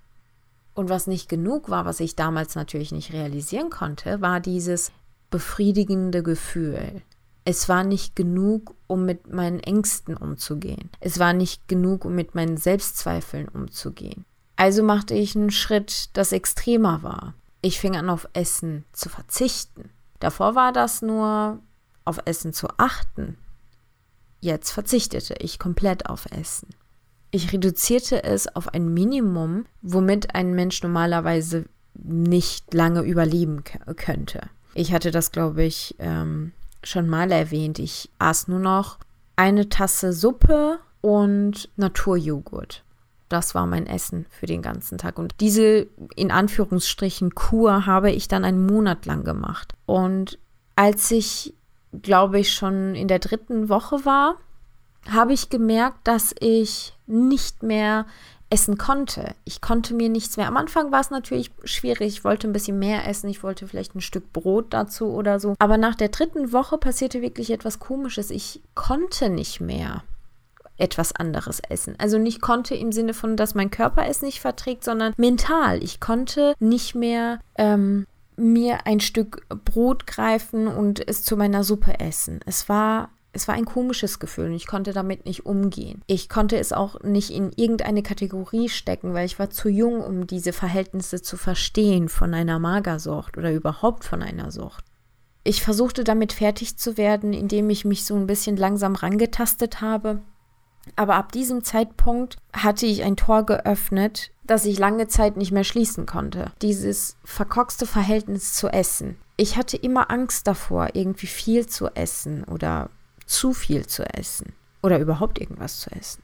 Und 0.74 0.88
was 0.88 1.06
nicht 1.06 1.28
genug 1.28 1.70
war, 1.70 1.84
was 1.84 2.00
ich 2.00 2.16
damals 2.16 2.56
natürlich 2.56 2.90
nicht 2.90 3.12
realisieren 3.12 3.70
konnte, 3.70 4.20
war 4.20 4.40
dieses 4.40 4.90
befriedigende 5.30 6.24
Gefühl. 6.24 7.02
Es 7.50 7.66
war 7.66 7.82
nicht 7.82 8.14
genug, 8.14 8.74
um 8.88 9.06
mit 9.06 9.32
meinen 9.32 9.60
Ängsten 9.60 10.14
umzugehen. 10.14 10.90
Es 11.00 11.18
war 11.18 11.32
nicht 11.32 11.66
genug, 11.66 12.04
um 12.04 12.14
mit 12.14 12.34
meinen 12.34 12.58
Selbstzweifeln 12.58 13.48
umzugehen. 13.48 14.26
Also 14.56 14.82
machte 14.82 15.14
ich 15.14 15.34
einen 15.34 15.50
Schritt, 15.50 16.10
das 16.12 16.32
extremer 16.32 17.02
war. 17.02 17.32
Ich 17.62 17.80
fing 17.80 17.96
an, 17.96 18.10
auf 18.10 18.28
Essen 18.34 18.84
zu 18.92 19.08
verzichten. 19.08 19.88
Davor 20.20 20.56
war 20.56 20.72
das 20.72 21.00
nur, 21.00 21.60
auf 22.04 22.20
Essen 22.26 22.52
zu 22.52 22.68
achten. 22.76 23.38
Jetzt 24.40 24.70
verzichtete 24.70 25.32
ich 25.38 25.58
komplett 25.58 26.04
auf 26.04 26.26
Essen. 26.30 26.68
Ich 27.30 27.50
reduzierte 27.50 28.24
es 28.24 28.54
auf 28.54 28.74
ein 28.74 28.92
Minimum, 28.92 29.64
womit 29.80 30.34
ein 30.34 30.52
Mensch 30.52 30.82
normalerweise 30.82 31.64
nicht 31.94 32.74
lange 32.74 33.00
überleben 33.00 33.64
könnte. 33.96 34.50
Ich 34.74 34.92
hatte 34.92 35.10
das, 35.10 35.32
glaube 35.32 35.64
ich, 35.64 35.96
ähm, 35.98 36.52
schon 36.88 37.08
mal 37.08 37.30
erwähnt. 37.30 37.78
Ich 37.78 38.10
aß 38.18 38.48
nur 38.48 38.58
noch 38.58 38.98
eine 39.36 39.68
Tasse 39.68 40.12
Suppe 40.12 40.80
und 41.00 41.68
Naturjoghurt. 41.76 42.82
Das 43.28 43.54
war 43.54 43.66
mein 43.66 43.86
Essen 43.86 44.26
für 44.30 44.46
den 44.46 44.62
ganzen 44.62 44.98
Tag. 44.98 45.18
Und 45.18 45.34
diese 45.40 45.86
in 46.16 46.30
Anführungsstrichen 46.30 47.34
Kur 47.34 47.84
habe 47.86 48.10
ich 48.10 48.26
dann 48.26 48.44
einen 48.44 48.66
Monat 48.66 49.04
lang 49.06 49.22
gemacht. 49.22 49.74
Und 49.86 50.38
als 50.76 51.10
ich, 51.10 51.54
glaube 52.02 52.40
ich, 52.40 52.52
schon 52.52 52.94
in 52.94 53.06
der 53.06 53.18
dritten 53.18 53.68
Woche 53.68 54.04
war, 54.04 54.36
habe 55.10 55.32
ich 55.32 55.50
gemerkt, 55.50 56.06
dass 56.08 56.34
ich 56.40 56.94
nicht 57.06 57.62
mehr 57.62 58.06
essen 58.50 58.78
konnte. 58.78 59.34
Ich 59.44 59.60
konnte 59.60 59.94
mir 59.94 60.08
nichts 60.08 60.36
mehr. 60.36 60.48
Am 60.48 60.56
Anfang 60.56 60.90
war 60.90 61.00
es 61.00 61.10
natürlich 61.10 61.50
schwierig. 61.64 62.08
Ich 62.08 62.24
wollte 62.24 62.48
ein 62.48 62.52
bisschen 62.52 62.78
mehr 62.78 63.06
essen. 63.06 63.28
Ich 63.28 63.42
wollte 63.42 63.66
vielleicht 63.66 63.94
ein 63.94 64.00
Stück 64.00 64.32
Brot 64.32 64.66
dazu 64.70 65.06
oder 65.06 65.38
so. 65.38 65.54
Aber 65.58 65.76
nach 65.76 65.94
der 65.94 66.08
dritten 66.08 66.52
Woche 66.52 66.78
passierte 66.78 67.20
wirklich 67.20 67.50
etwas 67.50 67.78
Komisches. 67.78 68.30
Ich 68.30 68.62
konnte 68.74 69.28
nicht 69.28 69.60
mehr 69.60 70.02
etwas 70.78 71.12
anderes 71.12 71.60
essen. 71.68 71.94
Also 71.98 72.18
nicht 72.18 72.40
konnte 72.40 72.74
im 72.74 72.92
Sinne 72.92 73.12
von, 73.12 73.36
dass 73.36 73.54
mein 73.54 73.70
Körper 73.70 74.06
es 74.06 74.22
nicht 74.22 74.40
verträgt, 74.40 74.84
sondern 74.84 75.12
mental. 75.16 75.82
Ich 75.82 76.00
konnte 76.00 76.54
nicht 76.60 76.94
mehr 76.94 77.40
ähm, 77.56 78.06
mir 78.36 78.86
ein 78.86 79.00
Stück 79.00 79.44
Brot 79.64 80.06
greifen 80.06 80.68
und 80.68 81.06
es 81.06 81.24
zu 81.24 81.36
meiner 81.36 81.64
Suppe 81.64 81.98
essen. 82.00 82.40
Es 82.46 82.68
war 82.68 83.10
es 83.38 83.46
war 83.46 83.54
ein 83.54 83.66
komisches 83.66 84.18
Gefühl 84.18 84.46
und 84.46 84.54
ich 84.54 84.66
konnte 84.66 84.92
damit 84.92 85.24
nicht 85.24 85.46
umgehen. 85.46 86.02
Ich 86.08 86.28
konnte 86.28 86.58
es 86.58 86.72
auch 86.72 87.00
nicht 87.04 87.30
in 87.30 87.52
irgendeine 87.54 88.02
Kategorie 88.02 88.68
stecken, 88.68 89.14
weil 89.14 89.26
ich 89.26 89.38
war 89.38 89.48
zu 89.48 89.68
jung, 89.68 90.00
um 90.00 90.26
diese 90.26 90.52
Verhältnisse 90.52 91.22
zu 91.22 91.36
verstehen 91.36 92.08
von 92.08 92.34
einer 92.34 92.58
Magersucht 92.58 93.38
oder 93.38 93.52
überhaupt 93.52 94.02
von 94.02 94.24
einer 94.24 94.50
Sucht. 94.50 94.84
Ich 95.44 95.62
versuchte 95.62 96.02
damit 96.02 96.32
fertig 96.32 96.78
zu 96.78 96.96
werden, 96.96 97.32
indem 97.32 97.70
ich 97.70 97.84
mich 97.84 98.04
so 98.04 98.16
ein 98.16 98.26
bisschen 98.26 98.56
langsam 98.56 98.96
rangetastet 98.96 99.80
habe. 99.80 100.20
Aber 100.96 101.14
ab 101.14 101.30
diesem 101.30 101.62
Zeitpunkt 101.62 102.38
hatte 102.52 102.86
ich 102.86 103.04
ein 103.04 103.16
Tor 103.16 103.46
geöffnet, 103.46 104.32
das 104.42 104.64
ich 104.64 104.80
lange 104.80 105.06
Zeit 105.06 105.36
nicht 105.36 105.52
mehr 105.52 105.62
schließen 105.62 106.06
konnte. 106.06 106.50
Dieses 106.60 107.16
verkorkste 107.22 107.86
Verhältnis 107.86 108.54
zu 108.54 108.66
Essen. 108.66 109.16
Ich 109.36 109.56
hatte 109.56 109.76
immer 109.76 110.10
Angst 110.10 110.48
davor, 110.48 110.88
irgendwie 110.94 111.28
viel 111.28 111.66
zu 111.66 111.86
essen 111.94 112.42
oder 112.42 112.90
zu 113.28 113.52
viel 113.52 113.86
zu 113.86 114.02
essen 114.14 114.54
oder 114.82 114.98
überhaupt 114.98 115.38
irgendwas 115.38 115.80
zu 115.80 115.90
essen. 115.92 116.22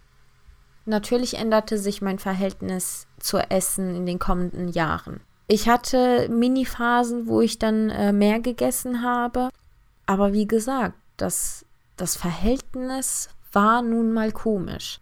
Natürlich 0.87 1.35
änderte 1.39 1.79
sich 1.79 2.03
mein 2.03 2.19
Verhältnis 2.19 3.07
zu 3.19 3.39
Essen 3.39 3.95
in 3.95 4.07
den 4.07 4.19
kommenden 4.19 4.69
Jahren. 4.69 5.21
Ich 5.47 5.69
hatte 5.69 6.29
Mini-Phasen, 6.29 7.27
wo 7.27 7.41
ich 7.41 7.59
dann 7.59 7.91
äh, 7.91 8.13
mehr 8.13 8.41
gegessen 8.41 9.03
habe, 9.03 9.51
aber 10.07 10.33
wie 10.33 10.47
gesagt, 10.47 10.95
das, 11.17 11.65
das 11.97 12.17
Verhältnis 12.17 13.29
war 13.53 13.83
nun 13.83 14.13
mal 14.13 14.33
komisch. 14.33 15.01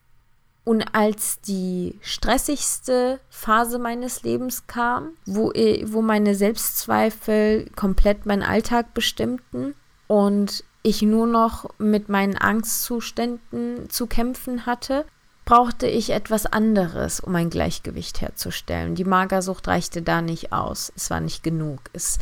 Und 0.65 0.95
als 0.95 1.41
die 1.41 1.99
stressigste 2.03 3.19
Phase 3.29 3.81
meines 3.81 4.23
Lebens 4.23 4.69
kam, 4.69 5.11
wo, 5.27 5.51
wo 5.51 6.03
meine 6.03 6.37
Selbstzweifel 6.37 7.69
komplett 7.75 8.27
meinen 8.27 8.45
Alltag 8.45 8.95
bestimmten 8.95 9.75
und 10.07 10.63
ich 10.83 11.03
nur 11.03 11.27
noch 11.27 11.71
mit 11.79 12.09
meinen 12.09 12.37
Angstzuständen 12.37 13.89
zu 13.89 14.07
kämpfen 14.07 14.67
hatte, 14.67 15.05
brauchte 15.45 15.87
ich 15.87 16.11
etwas 16.11 16.47
anderes, 16.47 17.21
um 17.21 17.35
ein 17.35 17.51
Gleichgewicht 17.51 18.21
herzustellen. 18.21 18.95
Die 18.95 19.05
Magersucht 19.05 19.67
reichte 19.69 20.03
da 20.03 20.23
nicht 20.23 20.53
aus. 20.53 20.93
Es 20.97 21.11
war 21.11 21.21
nicht 21.21 21.43
genug. 21.43 21.81
Es, 21.93 22.19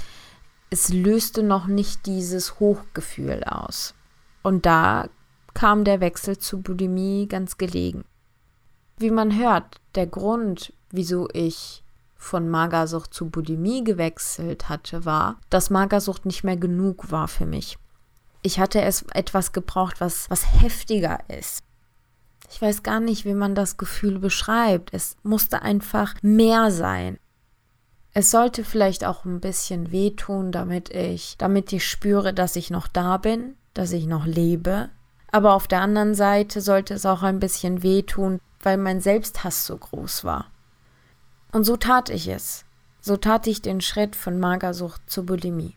es 0.71 0.91
löste 0.91 1.43
noch 1.43 1.67
nicht 1.67 2.07
dieses 2.07 2.61
Hochgefühl 2.61 3.45
aus. 3.45 3.95
Und 4.43 4.67
da 4.67 5.09
kam 5.55 5.85
der 5.85 6.01
Wechsel 6.01 6.39
zu 6.39 6.63
Bulimie 6.63 7.27
ganz 7.29 7.59
gelegen. 7.59 8.05
Wie 8.97 9.11
man 9.11 9.37
hört, 9.39 9.81
der 9.95 10.07
Grund, 10.07 10.73
wieso 10.91 11.29
ich 11.33 11.83
von 12.17 12.49
Magersucht 12.49 13.15
zu 13.15 13.31
Bulimie 13.31 13.83
gewechselt 13.83 14.69
hatte, 14.69 15.05
war, 15.05 15.39
dass 15.49 15.71
Magersucht 15.71 16.27
nicht 16.27 16.45
mehr 16.45 16.57
genug 16.57 17.11
war 17.11 17.29
für 17.29 17.47
mich. 17.47 17.79
Ich 18.43 18.59
hatte 18.59 18.81
es 18.83 19.05
etwas 19.13 19.53
gebraucht, 19.53 20.01
was, 20.01 20.31
was 20.31 20.61
heftiger 20.63 21.19
ist. 21.29 21.63
Ich 22.51 22.61
weiß 22.61 22.83
gar 22.83 23.01
nicht, 23.01 23.25
wie 23.25 23.35
man 23.35 23.55
das 23.55 23.77
Gefühl 23.77 24.19
beschreibt. 24.19 24.93
Es 24.93 25.17
musste 25.23 25.63
einfach 25.63 26.15
mehr 26.23 26.71
sein. 26.71 27.19
Es 28.13 28.31
sollte 28.33 28.65
vielleicht 28.65 29.05
auch 29.05 29.25
ein 29.25 29.41
bisschen 29.41 29.93
wehtun, 29.93 30.51
damit 30.51 30.91
ich, 30.91 31.37
damit 31.39 31.73
ich 31.73 31.87
spüre, 31.87 32.35
dass 32.35 32.57
ich 32.57 32.71
noch 32.71 32.89
da 32.89 33.19
bin, 33.19 33.55
dass 33.73 33.93
ich 33.93 34.07
noch 34.07 34.27
lebe. 34.27 34.89
Aber 35.31 35.55
auf 35.55 35.69
der 35.69 35.81
anderen 35.81 36.15
Seite 36.15 36.61
sollte 36.61 36.95
es 36.95 37.07
auch 37.07 37.23
ein 37.23 37.39
bisschen 37.39 37.85
wehtun, 37.85 38.41
weil 38.63 38.79
mein 38.79 39.01
Selbsthass 39.01 39.65
so 39.65 39.77
groß 39.77 40.25
war. 40.25 40.51
Und 41.53 41.65
so 41.65 41.77
tat 41.77 42.11
ich 42.11 42.27
es. 42.27 42.65
So 43.01 43.17
tat 43.17 43.47
ich 43.47 43.63
den 43.63 43.81
Schritt 43.81 44.17
von 44.17 44.41
Magersucht 44.41 45.09
zu 45.09 45.25
Bulimie. 45.25 45.77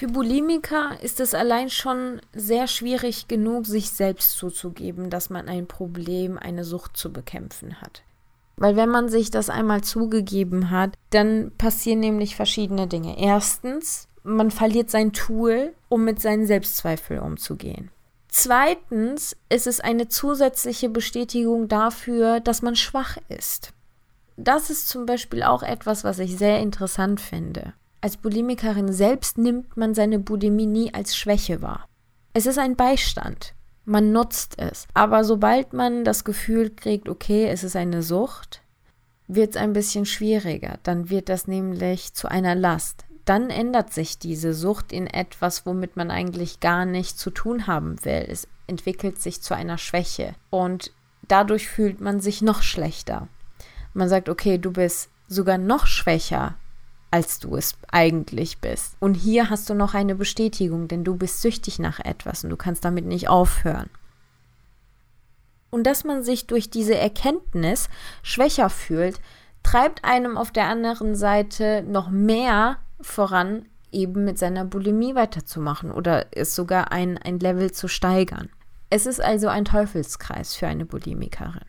Für 0.00 0.08
Bulimiker 0.08 0.96
ist 1.02 1.20
es 1.20 1.34
allein 1.34 1.68
schon 1.68 2.22
sehr 2.32 2.68
schwierig 2.68 3.28
genug, 3.28 3.66
sich 3.66 3.90
selbst 3.90 4.38
zuzugeben, 4.38 5.10
dass 5.10 5.28
man 5.28 5.46
ein 5.46 5.66
Problem, 5.66 6.38
eine 6.38 6.64
Sucht 6.64 6.96
zu 6.96 7.12
bekämpfen 7.12 7.82
hat. 7.82 8.02
Weil 8.56 8.76
wenn 8.76 8.88
man 8.88 9.10
sich 9.10 9.30
das 9.30 9.50
einmal 9.50 9.82
zugegeben 9.82 10.70
hat, 10.70 10.94
dann 11.10 11.52
passieren 11.58 12.00
nämlich 12.00 12.34
verschiedene 12.34 12.86
Dinge. 12.86 13.20
Erstens, 13.20 14.08
man 14.22 14.50
verliert 14.50 14.88
sein 14.88 15.12
Tool, 15.12 15.74
um 15.90 16.02
mit 16.02 16.18
seinen 16.18 16.46
Selbstzweifeln 16.46 17.20
umzugehen. 17.20 17.90
Zweitens 18.28 19.36
ist 19.50 19.66
es 19.66 19.80
eine 19.80 20.08
zusätzliche 20.08 20.88
Bestätigung 20.88 21.68
dafür, 21.68 22.40
dass 22.40 22.62
man 22.62 22.74
schwach 22.74 23.18
ist. 23.28 23.74
Das 24.38 24.70
ist 24.70 24.88
zum 24.88 25.04
Beispiel 25.04 25.42
auch 25.42 25.62
etwas, 25.62 26.04
was 26.04 26.18
ich 26.20 26.38
sehr 26.38 26.58
interessant 26.60 27.20
finde. 27.20 27.74
Als 28.02 28.16
Bulimikerin 28.16 28.92
selbst 28.92 29.36
nimmt 29.36 29.76
man 29.76 29.94
seine 29.94 30.18
Bulimie 30.18 30.66
nie 30.66 30.94
als 30.94 31.16
Schwäche 31.16 31.60
wahr. 31.60 31.86
Es 32.32 32.46
ist 32.46 32.58
ein 32.58 32.76
Beistand. 32.76 33.54
Man 33.84 34.12
nutzt 34.12 34.58
es. 34.58 34.86
Aber 34.94 35.24
sobald 35.24 35.72
man 35.72 36.04
das 36.04 36.24
Gefühl 36.24 36.70
kriegt, 36.70 37.08
okay, 37.08 37.48
es 37.48 37.62
ist 37.62 37.76
eine 37.76 38.02
Sucht, 38.02 38.62
wird 39.28 39.50
es 39.50 39.56
ein 39.56 39.74
bisschen 39.74 40.06
schwieriger. 40.06 40.78
Dann 40.82 41.10
wird 41.10 41.28
das 41.28 41.46
nämlich 41.46 42.14
zu 42.14 42.30
einer 42.30 42.54
Last. 42.54 43.04
Dann 43.26 43.50
ändert 43.50 43.92
sich 43.92 44.18
diese 44.18 44.54
Sucht 44.54 44.92
in 44.92 45.06
etwas, 45.06 45.66
womit 45.66 45.96
man 45.96 46.10
eigentlich 46.10 46.60
gar 46.60 46.86
nichts 46.86 47.18
zu 47.18 47.30
tun 47.30 47.66
haben 47.66 48.02
will. 48.04 48.26
Es 48.28 48.48
entwickelt 48.66 49.20
sich 49.20 49.42
zu 49.42 49.54
einer 49.54 49.76
Schwäche. 49.76 50.34
Und 50.48 50.92
dadurch 51.28 51.68
fühlt 51.68 52.00
man 52.00 52.20
sich 52.20 52.40
noch 52.40 52.62
schlechter. 52.62 53.28
Man 53.92 54.08
sagt, 54.08 54.30
okay, 54.30 54.56
du 54.56 54.72
bist 54.72 55.10
sogar 55.28 55.58
noch 55.58 55.86
schwächer 55.86 56.54
als 57.10 57.38
du 57.38 57.56
es 57.56 57.76
eigentlich 57.90 58.58
bist. 58.58 58.96
Und 59.00 59.14
hier 59.14 59.50
hast 59.50 59.68
du 59.68 59.74
noch 59.74 59.94
eine 59.94 60.14
Bestätigung, 60.14 60.88
denn 60.88 61.04
du 61.04 61.16
bist 61.16 61.42
süchtig 61.42 61.78
nach 61.78 61.98
etwas 62.00 62.44
und 62.44 62.50
du 62.50 62.56
kannst 62.56 62.84
damit 62.84 63.06
nicht 63.06 63.28
aufhören. 63.28 63.90
Und 65.70 65.84
dass 65.86 66.04
man 66.04 66.22
sich 66.22 66.46
durch 66.46 66.70
diese 66.70 66.96
Erkenntnis 66.96 67.88
schwächer 68.22 68.70
fühlt, 68.70 69.20
treibt 69.62 70.04
einem 70.04 70.36
auf 70.36 70.50
der 70.50 70.66
anderen 70.66 71.14
Seite 71.14 71.84
noch 71.86 72.10
mehr 72.10 72.78
voran, 73.00 73.66
eben 73.92 74.24
mit 74.24 74.38
seiner 74.38 74.64
Bulimie 74.64 75.14
weiterzumachen 75.14 75.90
oder 75.90 76.26
es 76.32 76.54
sogar 76.54 76.92
ein, 76.92 77.18
ein 77.18 77.38
Level 77.38 77.72
zu 77.72 77.88
steigern. 77.88 78.48
Es 78.88 79.06
ist 79.06 79.20
also 79.20 79.48
ein 79.48 79.64
Teufelskreis 79.64 80.54
für 80.54 80.66
eine 80.66 80.84
Bulimikerin. 80.84 81.64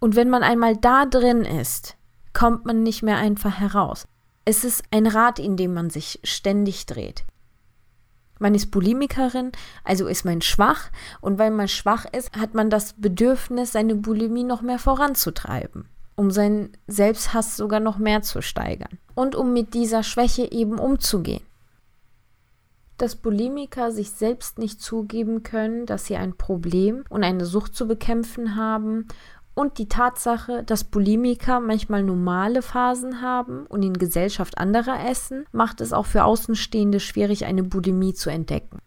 Und 0.00 0.16
wenn 0.16 0.30
man 0.30 0.42
einmal 0.42 0.76
da 0.76 1.06
drin 1.06 1.44
ist, 1.44 1.96
kommt 2.32 2.66
man 2.66 2.82
nicht 2.82 3.02
mehr 3.02 3.16
einfach 3.16 3.58
heraus. 3.58 4.06
Es 4.44 4.64
ist 4.64 4.82
ein 4.90 5.06
Rad, 5.06 5.38
in 5.38 5.56
dem 5.56 5.72
man 5.72 5.90
sich 5.90 6.20
ständig 6.22 6.86
dreht. 6.86 7.24
Man 8.38 8.54
ist 8.54 8.70
Bulimikerin, 8.70 9.52
also 9.84 10.06
ist 10.06 10.24
man 10.24 10.42
schwach 10.42 10.90
und 11.20 11.38
weil 11.38 11.50
man 11.50 11.68
schwach 11.68 12.04
ist, 12.12 12.36
hat 12.36 12.52
man 12.52 12.68
das 12.68 12.94
Bedürfnis, 12.94 13.72
seine 13.72 13.94
Bulimie 13.94 14.44
noch 14.44 14.60
mehr 14.60 14.78
voranzutreiben, 14.78 15.88
um 16.16 16.30
seinen 16.30 16.76
Selbsthass 16.86 17.56
sogar 17.56 17.80
noch 17.80 17.96
mehr 17.96 18.22
zu 18.22 18.42
steigern 18.42 18.98
und 19.14 19.34
um 19.34 19.52
mit 19.52 19.72
dieser 19.72 20.02
Schwäche 20.02 20.50
eben 20.50 20.78
umzugehen. 20.78 21.44
Dass 22.98 23.16
Bulimiker 23.16 23.92
sich 23.92 24.10
selbst 24.10 24.58
nicht 24.58 24.80
zugeben 24.80 25.42
können, 25.42 25.86
dass 25.86 26.04
sie 26.04 26.16
ein 26.16 26.36
Problem 26.36 27.04
und 27.08 27.24
eine 27.24 27.46
Sucht 27.46 27.74
zu 27.74 27.88
bekämpfen 27.88 28.56
haben 28.56 29.08
und 29.54 29.78
die 29.78 29.88
Tatsache, 29.88 30.64
dass 30.64 30.84
Bulimiker 30.84 31.60
manchmal 31.60 32.02
normale 32.02 32.62
Phasen 32.62 33.22
haben 33.22 33.66
und 33.66 33.82
in 33.82 33.94
Gesellschaft 33.94 34.58
anderer 34.58 35.08
essen, 35.08 35.46
macht 35.52 35.80
es 35.80 35.92
auch 35.92 36.06
für 36.06 36.24
Außenstehende 36.24 37.00
schwierig, 37.00 37.44
eine 37.44 37.62
Bulimie 37.62 38.14
zu 38.14 38.30
entdecken. 38.30 38.80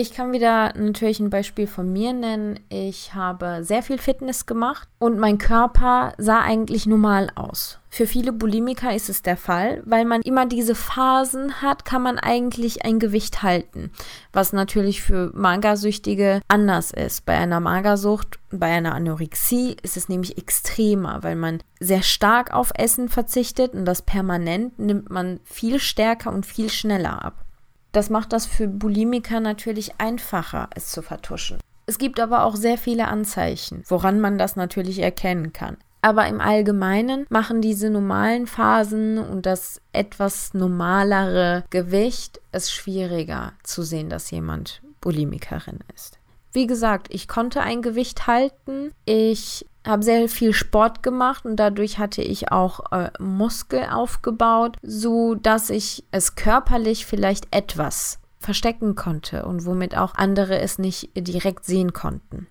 Ich 0.00 0.12
kann 0.12 0.30
wieder 0.30 0.74
natürlich 0.76 1.18
ein 1.18 1.28
Beispiel 1.28 1.66
von 1.66 1.92
mir 1.92 2.12
nennen. 2.12 2.60
Ich 2.68 3.14
habe 3.14 3.64
sehr 3.64 3.82
viel 3.82 3.98
Fitness 3.98 4.46
gemacht 4.46 4.86
und 5.00 5.18
mein 5.18 5.38
Körper 5.38 6.12
sah 6.18 6.40
eigentlich 6.40 6.86
normal 6.86 7.32
aus. 7.34 7.80
Für 7.90 8.06
viele 8.06 8.32
Bulimiker 8.32 8.94
ist 8.94 9.08
es 9.08 9.22
der 9.22 9.36
Fall, 9.36 9.82
weil 9.86 10.04
man 10.04 10.22
immer 10.22 10.46
diese 10.46 10.76
Phasen 10.76 11.62
hat, 11.62 11.84
kann 11.84 12.02
man 12.02 12.16
eigentlich 12.16 12.84
ein 12.84 13.00
Gewicht 13.00 13.42
halten, 13.42 13.90
was 14.32 14.52
natürlich 14.52 15.02
für 15.02 15.32
Magersüchtige 15.34 16.42
anders 16.46 16.92
ist. 16.92 17.26
Bei 17.26 17.36
einer 17.36 17.58
Magersucht, 17.58 18.38
bei 18.52 18.66
einer 18.66 18.94
Anorexie 18.94 19.78
ist 19.82 19.96
es 19.96 20.08
nämlich 20.08 20.38
extremer, 20.38 21.24
weil 21.24 21.34
man 21.34 21.60
sehr 21.80 22.02
stark 22.02 22.54
auf 22.54 22.70
Essen 22.76 23.08
verzichtet 23.08 23.74
und 23.74 23.84
das 23.84 24.02
permanent 24.02 24.78
nimmt 24.78 25.10
man 25.10 25.40
viel 25.42 25.80
stärker 25.80 26.32
und 26.32 26.46
viel 26.46 26.70
schneller 26.70 27.24
ab. 27.24 27.44
Das 27.92 28.10
macht 28.10 28.32
das 28.32 28.46
für 28.46 28.68
Bulimiker 28.68 29.40
natürlich 29.40 29.98
einfacher, 29.98 30.68
es 30.74 30.90
zu 30.90 31.02
vertuschen. 31.02 31.58
Es 31.86 31.98
gibt 31.98 32.20
aber 32.20 32.44
auch 32.44 32.54
sehr 32.54 32.76
viele 32.76 33.08
Anzeichen, 33.08 33.82
woran 33.88 34.20
man 34.20 34.36
das 34.36 34.56
natürlich 34.56 34.98
erkennen 34.98 35.52
kann. 35.52 35.78
Aber 36.02 36.28
im 36.28 36.40
Allgemeinen 36.40 37.26
machen 37.28 37.60
diese 37.60 37.90
normalen 37.90 38.46
Phasen 38.46 39.18
und 39.18 39.46
das 39.46 39.80
etwas 39.92 40.54
normalere 40.54 41.64
Gewicht 41.70 42.40
es 42.52 42.70
schwieriger 42.70 43.52
zu 43.62 43.82
sehen, 43.82 44.08
dass 44.08 44.30
jemand 44.30 44.80
Bulimikerin 45.00 45.80
ist. 45.94 46.18
Wie 46.52 46.66
gesagt, 46.66 47.08
ich 47.10 47.26
konnte 47.26 47.62
ein 47.62 47.82
Gewicht 47.82 48.26
halten. 48.26 48.92
Ich 49.04 49.66
habe 49.88 50.02
sehr 50.02 50.28
viel 50.28 50.52
Sport 50.52 51.02
gemacht 51.02 51.44
und 51.44 51.56
dadurch 51.56 51.98
hatte 51.98 52.22
ich 52.22 52.52
auch 52.52 52.92
äh, 52.92 53.10
Muskel 53.18 53.86
aufgebaut, 53.90 54.76
so 54.82 55.34
dass 55.34 55.70
ich 55.70 56.04
es 56.10 56.34
körperlich 56.34 57.06
vielleicht 57.06 57.54
etwas 57.54 58.18
verstecken 58.38 58.94
konnte 58.94 59.44
und 59.46 59.64
womit 59.64 59.96
auch 59.96 60.14
andere 60.14 60.58
es 60.60 60.78
nicht 60.78 61.10
direkt 61.16 61.64
sehen 61.64 61.92
konnten. 61.92 62.46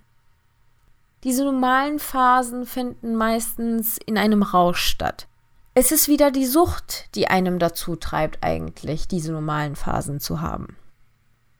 Diese 1.24 1.44
normalen 1.44 1.98
Phasen 1.98 2.66
finden 2.66 3.14
meistens 3.14 3.98
in 4.04 4.18
einem 4.18 4.42
Rausch 4.42 4.80
statt. 4.80 5.26
Es 5.74 5.92
ist 5.92 6.08
wieder 6.08 6.30
die 6.30 6.46
Sucht, 6.46 7.14
die 7.14 7.28
einem 7.28 7.58
dazu 7.58 7.96
treibt, 7.96 8.42
eigentlich 8.42 9.08
diese 9.08 9.32
normalen 9.32 9.76
Phasen 9.76 10.20
zu 10.20 10.40
haben 10.40 10.77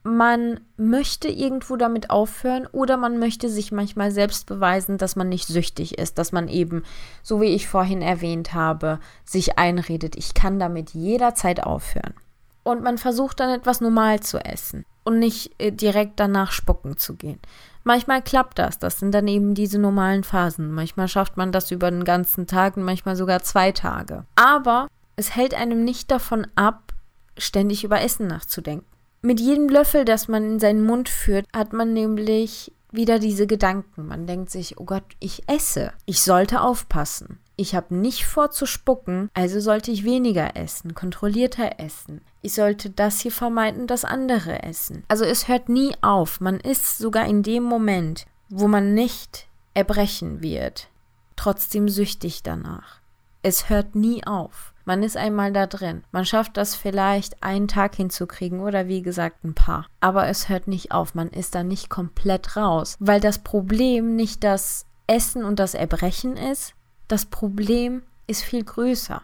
man 0.02 0.60
möchte 0.76 1.28
irgendwo 1.28 1.76
damit 1.76 2.10
aufhören 2.10 2.66
oder 2.66 2.96
man 2.96 3.18
möchte 3.18 3.48
sich 3.48 3.72
manchmal 3.72 4.10
selbst 4.10 4.46
beweisen, 4.46 4.98
dass 4.98 5.16
man 5.16 5.28
nicht 5.28 5.46
süchtig 5.46 5.98
ist, 5.98 6.18
dass 6.18 6.32
man 6.32 6.48
eben, 6.48 6.82
so 7.22 7.40
wie 7.40 7.54
ich 7.54 7.68
vorhin 7.68 8.02
erwähnt 8.02 8.54
habe, 8.54 9.00
sich 9.24 9.58
einredet, 9.58 10.16
ich 10.16 10.34
kann 10.34 10.58
damit 10.58 10.90
jederzeit 10.90 11.62
aufhören. 11.64 12.14
Und 12.62 12.82
man 12.82 12.98
versucht 12.98 13.40
dann 13.40 13.50
etwas 13.50 13.80
normal 13.80 14.20
zu 14.20 14.38
essen 14.38 14.84
und 15.04 15.18
nicht 15.18 15.52
äh, 15.58 15.72
direkt 15.72 16.20
danach 16.20 16.52
spucken 16.52 16.96
zu 16.96 17.14
gehen. 17.16 17.40
Manchmal 17.82 18.20
klappt 18.20 18.58
das, 18.58 18.78
das 18.78 18.98
sind 18.98 19.12
dann 19.12 19.26
eben 19.26 19.54
diese 19.54 19.78
normalen 19.78 20.22
Phasen. 20.22 20.70
Manchmal 20.70 21.08
schafft 21.08 21.38
man 21.38 21.52
das 21.52 21.70
über 21.70 21.90
den 21.90 22.04
ganzen 22.04 22.46
Tag 22.46 22.76
und 22.76 22.82
manchmal 22.82 23.16
sogar 23.16 23.42
zwei 23.42 23.72
Tage. 23.72 24.26
Aber 24.36 24.88
es 25.16 25.34
hält 25.34 25.54
einem 25.54 25.84
nicht 25.84 26.10
davon 26.10 26.46
ab, 26.54 26.92
ständig 27.38 27.84
über 27.84 28.02
Essen 28.02 28.26
nachzudenken. 28.26 28.86
Mit 29.20 29.40
jedem 29.40 29.68
Löffel, 29.68 30.04
das 30.04 30.28
man 30.28 30.44
in 30.44 30.60
seinen 30.60 30.84
Mund 30.84 31.08
führt, 31.08 31.46
hat 31.54 31.72
man 31.72 31.92
nämlich 31.92 32.72
wieder 32.92 33.18
diese 33.18 33.46
Gedanken. 33.46 34.06
Man 34.06 34.26
denkt 34.26 34.50
sich, 34.50 34.78
oh 34.78 34.84
Gott, 34.84 35.04
ich 35.18 35.48
esse. 35.48 35.92
Ich 36.06 36.22
sollte 36.22 36.60
aufpassen. 36.60 37.38
Ich 37.56 37.74
habe 37.74 37.96
nicht 37.96 38.24
vor 38.24 38.52
zu 38.52 38.66
spucken, 38.66 39.30
also 39.34 39.58
sollte 39.58 39.90
ich 39.90 40.04
weniger 40.04 40.56
essen, 40.56 40.94
kontrollierter 40.94 41.80
essen. 41.80 42.20
Ich 42.40 42.54
sollte 42.54 42.90
das 42.90 43.18
hier 43.18 43.32
vermeiden, 43.32 43.88
das 43.88 44.04
andere 44.04 44.62
essen. 44.62 45.02
Also 45.08 45.24
es 45.24 45.48
hört 45.48 45.68
nie 45.68 45.92
auf. 46.00 46.40
Man 46.40 46.60
ist 46.60 46.98
sogar 46.98 47.26
in 47.26 47.42
dem 47.42 47.64
Moment, 47.64 48.26
wo 48.48 48.68
man 48.68 48.94
nicht 48.94 49.48
erbrechen 49.74 50.40
wird, 50.40 50.88
trotzdem 51.34 51.88
süchtig 51.88 52.44
danach. 52.44 53.00
Es 53.42 53.68
hört 53.68 53.96
nie 53.96 54.24
auf. 54.24 54.72
Man 54.88 55.02
ist 55.02 55.18
einmal 55.18 55.52
da 55.52 55.66
drin. 55.66 56.02
Man 56.12 56.24
schafft 56.24 56.56
das 56.56 56.74
vielleicht 56.74 57.42
einen 57.42 57.68
Tag 57.68 57.94
hinzukriegen 57.94 58.60
oder 58.60 58.88
wie 58.88 59.02
gesagt 59.02 59.44
ein 59.44 59.52
paar. 59.52 59.84
Aber 60.00 60.28
es 60.28 60.48
hört 60.48 60.66
nicht 60.66 60.92
auf. 60.92 61.14
Man 61.14 61.28
ist 61.28 61.54
da 61.54 61.62
nicht 61.62 61.90
komplett 61.90 62.56
raus. 62.56 62.96
Weil 62.98 63.20
das 63.20 63.40
Problem 63.40 64.16
nicht 64.16 64.42
das 64.42 64.86
Essen 65.06 65.44
und 65.44 65.58
das 65.58 65.74
Erbrechen 65.74 66.38
ist. 66.38 66.72
Das 67.06 67.26
Problem 67.26 68.00
ist 68.26 68.42
viel 68.42 68.64
größer. 68.64 69.20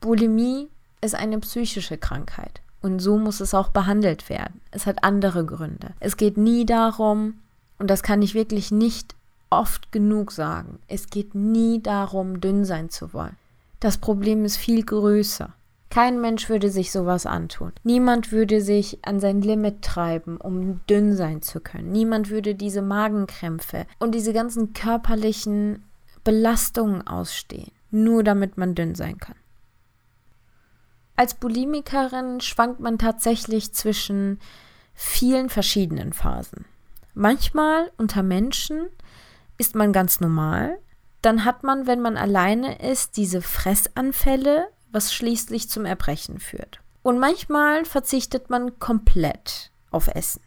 Bulimie 0.00 0.66
ist 1.00 1.14
eine 1.14 1.38
psychische 1.38 1.96
Krankheit. 1.96 2.60
Und 2.82 2.98
so 2.98 3.18
muss 3.18 3.38
es 3.38 3.54
auch 3.54 3.68
behandelt 3.68 4.28
werden. 4.28 4.60
Es 4.72 4.84
hat 4.84 5.04
andere 5.04 5.46
Gründe. 5.46 5.94
Es 6.00 6.16
geht 6.16 6.36
nie 6.36 6.66
darum, 6.66 7.34
und 7.78 7.88
das 7.88 8.02
kann 8.02 8.20
ich 8.20 8.34
wirklich 8.34 8.72
nicht 8.72 9.14
oft 9.48 9.92
genug 9.92 10.32
sagen, 10.32 10.80
es 10.88 11.08
geht 11.08 11.36
nie 11.36 11.80
darum, 11.80 12.40
dünn 12.40 12.64
sein 12.64 12.90
zu 12.90 13.12
wollen. 13.12 13.36
Das 13.80 13.98
Problem 13.98 14.44
ist 14.44 14.56
viel 14.56 14.84
größer. 14.84 15.54
Kein 15.88 16.20
Mensch 16.20 16.48
würde 16.48 16.70
sich 16.70 16.92
sowas 16.92 17.26
antun. 17.26 17.72
Niemand 17.82 18.30
würde 18.30 18.60
sich 18.60 19.04
an 19.04 19.18
sein 19.18 19.42
Limit 19.42 19.82
treiben, 19.82 20.36
um 20.36 20.86
dünn 20.86 21.16
sein 21.16 21.42
zu 21.42 21.60
können. 21.60 21.90
Niemand 21.90 22.30
würde 22.30 22.54
diese 22.54 22.82
Magenkrämpfe 22.82 23.86
und 23.98 24.14
diese 24.14 24.32
ganzen 24.32 24.72
körperlichen 24.72 25.82
Belastungen 26.22 27.04
ausstehen, 27.06 27.72
nur 27.90 28.22
damit 28.22 28.56
man 28.56 28.76
dünn 28.76 28.94
sein 28.94 29.18
kann. 29.18 29.34
Als 31.16 31.34
Bulimikerin 31.34 32.40
schwankt 32.40 32.80
man 32.80 32.98
tatsächlich 32.98 33.72
zwischen 33.74 34.38
vielen 34.94 35.48
verschiedenen 35.48 36.12
Phasen. 36.12 36.66
Manchmal 37.14 37.90
unter 37.96 38.22
Menschen 38.22 38.86
ist 39.58 39.74
man 39.74 39.92
ganz 39.92 40.20
normal, 40.20 40.78
dann 41.22 41.44
hat 41.44 41.62
man, 41.62 41.86
wenn 41.86 42.00
man 42.00 42.16
alleine 42.16 42.78
ist, 42.78 43.16
diese 43.16 43.42
Fressanfälle, 43.42 44.68
was 44.90 45.12
schließlich 45.12 45.68
zum 45.68 45.84
Erbrechen 45.84 46.38
führt. 46.38 46.80
Und 47.02 47.18
manchmal 47.18 47.84
verzichtet 47.84 48.50
man 48.50 48.78
komplett 48.78 49.70
auf 49.90 50.08
Essen. 50.08 50.42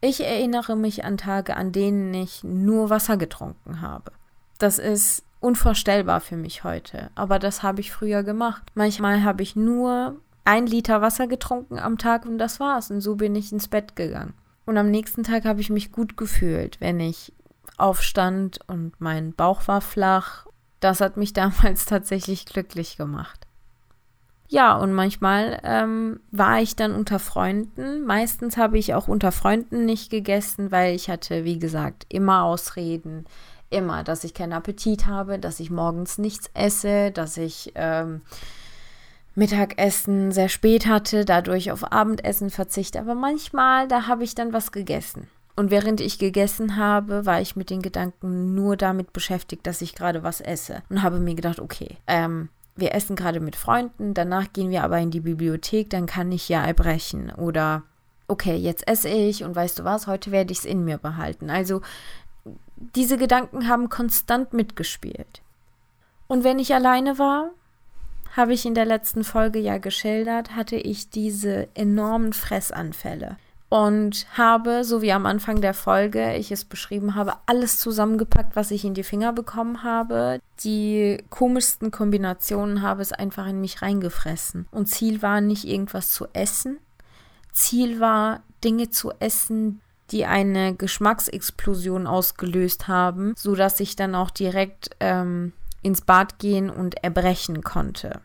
Ich 0.00 0.24
erinnere 0.24 0.76
mich 0.76 1.04
an 1.04 1.16
Tage, 1.16 1.56
an 1.56 1.72
denen 1.72 2.12
ich 2.12 2.42
nur 2.42 2.90
Wasser 2.90 3.16
getrunken 3.16 3.80
habe. 3.80 4.12
Das 4.58 4.78
ist 4.78 5.24
unvorstellbar 5.40 6.20
für 6.20 6.36
mich 6.36 6.64
heute, 6.64 7.10
aber 7.14 7.38
das 7.38 7.62
habe 7.62 7.80
ich 7.80 7.92
früher 7.92 8.22
gemacht. 8.22 8.62
Manchmal 8.74 9.22
habe 9.22 9.42
ich 9.42 9.56
nur 9.56 10.20
ein 10.44 10.66
Liter 10.66 11.02
Wasser 11.02 11.26
getrunken 11.26 11.78
am 11.78 11.98
Tag 11.98 12.26
und 12.26 12.38
das 12.38 12.60
war's. 12.60 12.90
Und 12.90 13.00
so 13.00 13.16
bin 13.16 13.34
ich 13.36 13.52
ins 13.52 13.68
Bett 13.68 13.96
gegangen. 13.96 14.34
Und 14.64 14.76
am 14.76 14.90
nächsten 14.90 15.22
Tag 15.22 15.44
habe 15.44 15.60
ich 15.60 15.70
mich 15.70 15.92
gut 15.92 16.16
gefühlt, 16.16 16.80
wenn 16.80 17.00
ich 17.00 17.32
aufstand 17.78 18.60
und 18.66 18.92
mein 19.00 19.32
Bauch 19.32 19.68
war 19.68 19.80
flach. 19.80 20.46
Das 20.80 21.00
hat 21.00 21.16
mich 21.16 21.32
damals 21.34 21.86
tatsächlich 21.86 22.46
glücklich 22.46 22.96
gemacht. 22.96 23.46
Ja, 24.52 24.76
und 24.76 24.92
manchmal 24.92 25.60
ähm, 25.64 26.20
war 26.30 26.60
ich 26.60 26.76
dann 26.76 26.94
unter 26.94 27.18
Freunden. 27.18 28.04
Meistens 28.04 28.58
habe 28.58 28.76
ich 28.76 28.92
auch 28.92 29.08
unter 29.08 29.32
Freunden 29.32 29.86
nicht 29.86 30.10
gegessen, 30.10 30.70
weil 30.70 30.94
ich 30.94 31.08
hatte, 31.08 31.44
wie 31.44 31.58
gesagt, 31.58 32.04
immer 32.10 32.42
Ausreden. 32.42 33.24
Immer, 33.70 34.04
dass 34.04 34.24
ich 34.24 34.34
keinen 34.34 34.52
Appetit 34.52 35.06
habe, 35.06 35.38
dass 35.38 35.58
ich 35.58 35.70
morgens 35.70 36.18
nichts 36.18 36.50
esse, 36.52 37.10
dass 37.12 37.38
ich 37.38 37.72
ähm, 37.76 38.20
Mittagessen 39.34 40.32
sehr 40.32 40.50
spät 40.50 40.84
hatte, 40.86 41.24
dadurch 41.24 41.72
auf 41.72 41.90
Abendessen 41.90 42.50
verzichte. 42.50 43.00
Aber 43.00 43.14
manchmal, 43.14 43.88
da 43.88 44.06
habe 44.06 44.24
ich 44.24 44.34
dann 44.34 44.52
was 44.52 44.72
gegessen. 44.72 45.28
Und 45.62 45.70
während 45.70 46.00
ich 46.00 46.18
gegessen 46.18 46.76
habe, 46.76 47.24
war 47.24 47.40
ich 47.40 47.54
mit 47.54 47.70
den 47.70 47.82
Gedanken 47.82 48.52
nur 48.52 48.76
damit 48.76 49.12
beschäftigt, 49.12 49.64
dass 49.64 49.80
ich 49.80 49.94
gerade 49.94 50.24
was 50.24 50.40
esse. 50.40 50.82
Und 50.88 51.04
habe 51.04 51.20
mir 51.20 51.36
gedacht, 51.36 51.60
okay, 51.60 51.98
ähm, 52.08 52.48
wir 52.74 52.96
essen 52.96 53.14
gerade 53.14 53.38
mit 53.38 53.54
Freunden, 53.54 54.12
danach 54.12 54.52
gehen 54.52 54.70
wir 54.70 54.82
aber 54.82 54.98
in 54.98 55.12
die 55.12 55.20
Bibliothek, 55.20 55.88
dann 55.88 56.06
kann 56.06 56.32
ich 56.32 56.48
ja 56.48 56.64
erbrechen. 56.64 57.30
Oder, 57.30 57.84
okay, 58.26 58.56
jetzt 58.56 58.88
esse 58.88 59.08
ich 59.08 59.44
und 59.44 59.54
weißt 59.54 59.78
du 59.78 59.84
was, 59.84 60.08
heute 60.08 60.32
werde 60.32 60.50
ich 60.50 60.58
es 60.58 60.64
in 60.64 60.84
mir 60.84 60.98
behalten. 60.98 61.48
Also, 61.48 61.80
diese 62.96 63.16
Gedanken 63.16 63.68
haben 63.68 63.88
konstant 63.88 64.52
mitgespielt. 64.52 65.42
Und 66.26 66.42
wenn 66.42 66.58
ich 66.58 66.74
alleine 66.74 67.20
war, 67.20 67.50
habe 68.34 68.52
ich 68.52 68.66
in 68.66 68.74
der 68.74 68.84
letzten 68.84 69.22
Folge 69.22 69.60
ja 69.60 69.78
geschildert, 69.78 70.56
hatte 70.56 70.74
ich 70.74 71.08
diese 71.08 71.68
enormen 71.76 72.32
Fressanfälle 72.32 73.36
und 73.72 74.26
habe, 74.36 74.84
so 74.84 75.00
wie 75.00 75.12
am 75.12 75.24
Anfang 75.24 75.62
der 75.62 75.72
Folge 75.72 76.34
ich 76.34 76.52
es 76.52 76.66
beschrieben 76.66 77.14
habe, 77.14 77.32
alles 77.46 77.80
zusammengepackt, 77.80 78.54
was 78.54 78.70
ich 78.70 78.84
in 78.84 78.92
die 78.92 79.02
Finger 79.02 79.32
bekommen 79.32 79.82
habe. 79.82 80.40
Die 80.62 81.24
komischsten 81.30 81.90
Kombinationen 81.90 82.82
habe 82.82 83.00
es 83.00 83.12
einfach 83.12 83.46
in 83.46 83.62
mich 83.62 83.80
reingefressen. 83.80 84.68
Und 84.72 84.88
Ziel 84.88 85.22
war 85.22 85.40
nicht 85.40 85.64
irgendwas 85.64 86.12
zu 86.12 86.26
essen. 86.34 86.80
Ziel 87.50 87.98
war, 87.98 88.42
Dinge 88.62 88.90
zu 88.90 89.10
essen, 89.20 89.80
die 90.10 90.26
eine 90.26 90.74
Geschmacksexplosion 90.74 92.06
ausgelöst 92.06 92.88
haben, 92.88 93.32
sodass 93.38 93.80
ich 93.80 93.96
dann 93.96 94.14
auch 94.14 94.30
direkt 94.30 94.90
ähm, 95.00 95.54
ins 95.80 96.02
Bad 96.02 96.38
gehen 96.38 96.68
und 96.68 97.02
erbrechen 97.02 97.62
konnte. 97.62 98.20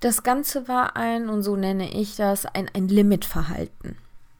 Das 0.00 0.22
Ganze 0.22 0.68
war 0.68 0.96
ein, 0.96 1.30
und 1.30 1.42
so 1.42 1.56
nenne 1.56 1.90
ich 1.94 2.16
das, 2.16 2.44
ein, 2.44 2.68
ein 2.74 2.88
Limitverhalten. 2.88 3.96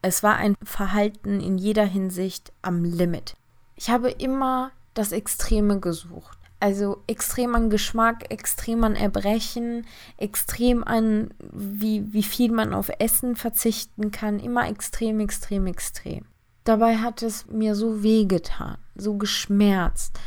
Es 0.07 0.23
war 0.23 0.37
ein 0.37 0.55
Verhalten 0.63 1.41
in 1.41 1.57
jeder 1.57 1.87
Hinsicht 1.87 2.53
am 2.61 2.85
Limit. 2.85 3.37
Ich 3.75 3.89
habe 3.89 4.11
immer 4.11 4.71
das 4.93 5.13
Extreme 5.13 5.81
gesucht. 5.81 6.37
Also 6.61 6.99
extrem 7.07 7.55
an 7.55 7.71
Geschmack, 7.71 8.31
extrem 8.31 8.85
an 8.85 8.97
Erbrechen, 8.97 9.87
extrem 10.19 10.85
an, 10.85 11.31
wie, 11.41 12.13
wie 12.13 12.23
viel 12.23 12.53
man 12.53 12.75
auf 12.75 12.91
Essen 12.99 13.35
verzichten 13.35 14.11
kann. 14.11 14.41
Immer 14.41 14.69
extrem, 14.69 15.21
extrem, 15.21 15.67
extrem. 15.67 16.27
Dabei 16.65 16.99
hat 16.99 17.23
es 17.23 17.47
mir 17.47 17.75
so 17.75 18.03
wehgetan, 18.03 18.77
so 18.95 19.17
geschmerzt. 19.17 20.21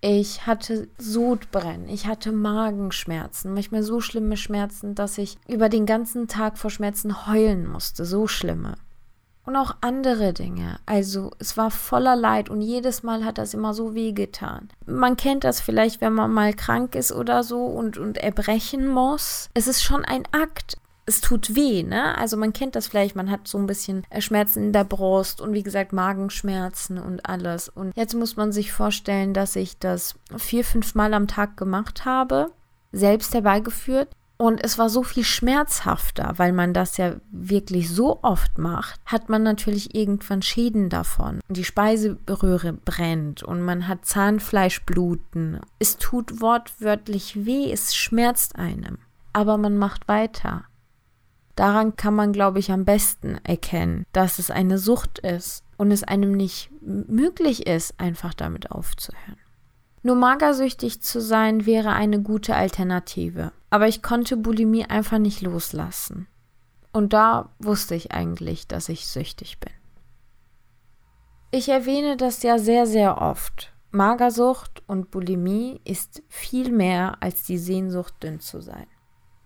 Ich 0.00 0.46
hatte 0.46 0.88
Sodbrennen, 0.96 1.90
ich 1.90 2.06
hatte 2.06 2.32
Magenschmerzen, 2.32 3.52
manchmal 3.52 3.82
so 3.82 4.00
schlimme 4.00 4.38
Schmerzen, 4.38 4.94
dass 4.94 5.18
ich 5.18 5.36
über 5.46 5.68
den 5.68 5.84
ganzen 5.84 6.26
Tag 6.26 6.56
vor 6.56 6.70
Schmerzen 6.70 7.26
heulen 7.26 7.66
musste, 7.68 8.06
so 8.06 8.26
schlimme 8.26 8.76
und 9.44 9.56
auch 9.56 9.76
andere 9.80 10.32
Dinge. 10.32 10.78
Also 10.86 11.32
es 11.38 11.56
war 11.56 11.70
voller 11.70 12.16
Leid 12.16 12.48
und 12.48 12.60
jedes 12.60 13.02
Mal 13.02 13.24
hat 13.24 13.38
das 13.38 13.54
immer 13.54 13.74
so 13.74 13.94
weh 13.94 14.12
getan. 14.12 14.68
Man 14.86 15.16
kennt 15.16 15.44
das 15.44 15.60
vielleicht, 15.60 16.00
wenn 16.00 16.12
man 16.12 16.32
mal 16.32 16.52
krank 16.54 16.94
ist 16.94 17.12
oder 17.12 17.42
so 17.42 17.64
und, 17.64 17.98
und 17.98 18.18
erbrechen 18.18 18.88
muss. 18.88 19.48
Es 19.54 19.66
ist 19.66 19.82
schon 19.82 20.04
ein 20.04 20.24
Akt. 20.32 20.76
Es 21.06 21.20
tut 21.20 21.56
weh, 21.56 21.82
ne? 21.82 22.16
Also 22.18 22.36
man 22.36 22.52
kennt 22.52 22.76
das 22.76 22.86
vielleicht, 22.86 23.16
man 23.16 23.30
hat 23.30 23.48
so 23.48 23.58
ein 23.58 23.66
bisschen 23.66 24.06
Schmerzen 24.20 24.64
in 24.64 24.72
der 24.72 24.84
Brust 24.84 25.40
und 25.40 25.54
wie 25.54 25.64
gesagt 25.64 25.92
Magenschmerzen 25.92 26.98
und 26.98 27.26
alles. 27.26 27.68
Und 27.68 27.96
jetzt 27.96 28.14
muss 28.14 28.36
man 28.36 28.52
sich 28.52 28.70
vorstellen, 28.70 29.34
dass 29.34 29.56
ich 29.56 29.78
das 29.78 30.14
vier, 30.36 30.64
fünf 30.64 30.94
Mal 30.94 31.12
am 31.14 31.26
Tag 31.26 31.56
gemacht 31.56 32.04
habe, 32.04 32.52
selbst 32.92 33.34
herbeigeführt. 33.34 34.08
Und 34.40 34.64
es 34.64 34.78
war 34.78 34.88
so 34.88 35.02
viel 35.02 35.22
schmerzhafter, 35.22 36.32
weil 36.38 36.54
man 36.54 36.72
das 36.72 36.96
ja 36.96 37.16
wirklich 37.30 37.90
so 37.90 38.20
oft 38.22 38.56
macht, 38.56 38.98
hat 39.04 39.28
man 39.28 39.42
natürlich 39.42 39.94
irgendwann 39.94 40.40
Schäden 40.40 40.88
davon. 40.88 41.40
Die 41.50 41.62
Speiseröhre 41.62 42.72
brennt 42.72 43.42
und 43.42 43.60
man 43.60 43.86
hat 43.86 44.06
Zahnfleischbluten. 44.06 45.60
Es 45.78 45.98
tut 45.98 46.40
wortwörtlich 46.40 47.44
weh, 47.44 47.70
es 47.70 47.94
schmerzt 47.94 48.56
einem. 48.56 48.96
Aber 49.34 49.58
man 49.58 49.76
macht 49.76 50.08
weiter. 50.08 50.64
Daran 51.54 51.96
kann 51.96 52.14
man, 52.14 52.32
glaube 52.32 52.60
ich, 52.60 52.72
am 52.72 52.86
besten 52.86 53.36
erkennen, 53.44 54.06
dass 54.12 54.38
es 54.38 54.50
eine 54.50 54.78
Sucht 54.78 55.18
ist 55.18 55.64
und 55.76 55.90
es 55.90 56.02
einem 56.02 56.32
nicht 56.32 56.70
möglich 56.80 57.66
ist, 57.66 58.00
einfach 58.00 58.32
damit 58.32 58.70
aufzuhören. 58.70 59.36
Nur 60.02 60.16
magersüchtig 60.16 61.02
zu 61.02 61.20
sein 61.20 61.66
wäre 61.66 61.92
eine 61.92 62.22
gute 62.22 62.54
Alternative. 62.54 63.52
Aber 63.68 63.86
ich 63.86 64.02
konnte 64.02 64.36
Bulimie 64.36 64.84
einfach 64.84 65.18
nicht 65.18 65.42
loslassen. 65.42 66.26
Und 66.92 67.12
da 67.12 67.50
wusste 67.58 67.94
ich 67.94 68.12
eigentlich, 68.12 68.66
dass 68.66 68.88
ich 68.88 69.06
süchtig 69.06 69.60
bin. 69.60 69.72
Ich 71.52 71.68
erwähne 71.68 72.16
das 72.16 72.42
ja 72.42 72.58
sehr, 72.58 72.86
sehr 72.86 73.20
oft. 73.20 73.72
Magersucht 73.90 74.82
und 74.86 75.10
Bulimie 75.10 75.80
ist 75.84 76.22
viel 76.28 76.70
mehr 76.70 77.16
als 77.20 77.42
die 77.42 77.58
Sehnsucht, 77.58 78.14
dünn 78.22 78.40
zu 78.40 78.60
sein. 78.60 78.86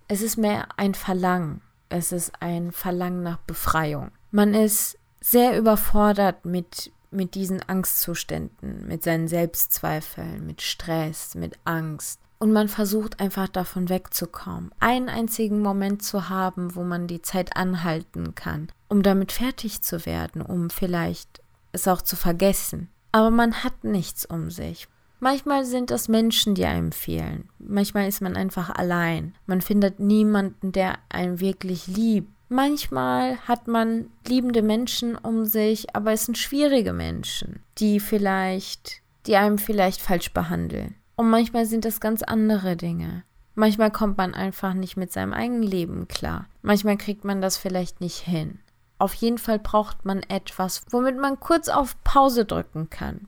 Es 0.07 0.21
ist 0.21 0.37
mehr 0.37 0.69
ein 0.77 0.95
Verlangen. 0.95 1.63
Es 1.89 2.13
ist 2.13 2.33
ein 2.41 2.73
Verlangen 2.73 3.23
nach 3.23 3.39
Befreiung. 3.39 4.11
Man 4.31 4.53
ist 4.53 4.99
sehr 5.21 5.57
überfordert 5.59 6.45
mit 6.45 6.93
mit 7.15 7.35
diesen 7.35 7.63
Angstzuständen, 7.63 8.87
mit 8.87 9.03
seinen 9.03 9.29
Selbstzweifeln, 9.29 10.47
mit 10.47 10.63
Stress, 10.63 11.35
mit 11.35 11.59
Angst. 11.65 12.21
Und 12.39 12.53
man 12.53 12.69
versucht 12.69 13.21
einfach 13.21 13.49
davon 13.49 13.89
wegzukommen. 13.89 14.71
Einen 14.81 15.09
einzigen 15.09 15.61
Moment 15.61 16.03
zu 16.03 16.29
haben, 16.29 16.75
wo 16.75 16.83
man 16.83 17.07
die 17.07 17.23
Zeit 17.23 17.57
anhalten 17.57 18.35
kann, 18.35 18.69
um 18.89 19.03
damit 19.03 19.33
fertig 19.33 19.83
zu 19.83 20.05
werden, 20.05 20.43
um 20.43 20.69
vielleicht 20.69 21.41
es 21.73 21.89
auch 21.89 22.03
zu 22.03 22.17
vergessen. 22.17 22.89
Aber 23.13 23.31
man 23.31 23.65
hat 23.65 23.85
nichts 23.85 24.27
um 24.27 24.51
sich. 24.51 24.89
Manchmal 25.21 25.65
sind 25.65 25.91
es 25.91 26.09
Menschen, 26.09 26.55
die 26.55 26.67
einem 26.67 26.93
fehlen. 26.93 27.49
Manchmal 27.59 28.09
ist 28.09 28.21
man 28.21 28.37
einfach 28.37 28.69
allein. 28.69 29.35
Man 29.47 29.63
findet 29.63 29.99
niemanden, 29.99 30.73
der 30.73 30.99
einen 31.09 31.41
wirklich 31.41 31.87
liebt 31.87 32.34
Manchmal 32.55 33.37
hat 33.49 33.67
man 33.67 34.13
liebende 34.29 34.63
Menschen 34.63 35.17
um 35.17 35.45
sich, 35.45 35.97
aber 35.97 36.13
es 36.13 36.27
sind 36.27 36.39
schwierige 36.39 36.93
Menschen, 36.93 37.65
die 37.79 37.99
vielleicht, 37.99 39.03
die 39.27 39.35
einem 39.35 39.59
vielleicht 39.59 40.01
falsch 40.01 40.33
behandeln. 40.33 40.95
Und 41.17 41.31
manchmal 41.31 41.67
sind 41.67 41.85
es 41.85 41.99
ganz 41.99 42.23
andere 42.23 42.77
Dinge. 42.77 43.25
Manchmal 43.57 43.91
kommt 43.91 44.19
man 44.19 44.35
einfach 44.35 44.73
nicht 44.73 44.97
mit 44.97 45.11
seinem 45.11 45.33
eigenen 45.33 45.65
Leben 45.65 46.07
klar. 46.07 46.47
Manchmal 46.63 46.97
kriegt 46.97 47.25
man 47.25 47.41
das 47.41 47.57
vielleicht 47.57 48.01
nicht 48.01 48.19
hin. 48.19 48.61
Auf 48.99 49.15
jeden 49.15 49.39
Fall 49.39 49.59
braucht 49.59 50.05
man 50.05 50.23
etwas, 50.23 50.83
womit 50.91 51.19
man 51.19 51.41
kurz 51.41 51.69
auf 51.69 51.97
Pause 52.05 52.45
drücken 52.45 52.89
kann. 52.89 53.27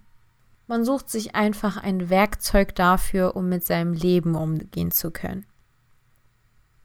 Man 0.69 0.85
sucht 0.85 1.11
sich 1.11 1.35
einfach 1.35 1.77
ein 1.77 2.11
Werkzeug 2.11 2.77
dafür, 2.77 3.35
um 3.35 3.49
mit 3.49 3.67
seinem 3.67 3.93
Leben 3.93 4.37
umgehen 4.37 4.93
zu 4.93 5.11
können. 5.11 5.47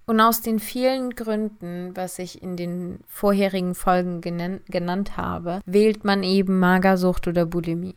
Und 0.06 0.20
aus 0.20 0.42
den 0.42 0.60
vielen 0.60 1.12
Gründen, 1.12 1.96
was 1.96 2.20
ich 2.20 2.42
in 2.42 2.58
den 2.58 3.00
vorherigen 3.08 3.76
Folgen 3.76 4.22
genannt, 4.22 5.16
habe, 5.16 5.62
wählt 5.66 6.04
man 6.04 6.24
eben 6.24 6.60
Magersucht 6.60 7.28
oder 7.28 7.46
Bulimie. 7.46 7.96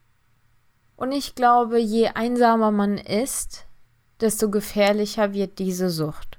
Und 0.96 1.12
ich 1.12 1.34
glaube, 1.34 1.78
je 1.78 2.08
einsamer 2.08 2.70
man 2.70 2.98
ist, 2.98 3.66
desto 4.20 4.48
gefährlicher 4.50 5.32
wird 5.32 5.58
diese 5.58 5.90
Sucht. 5.90 6.38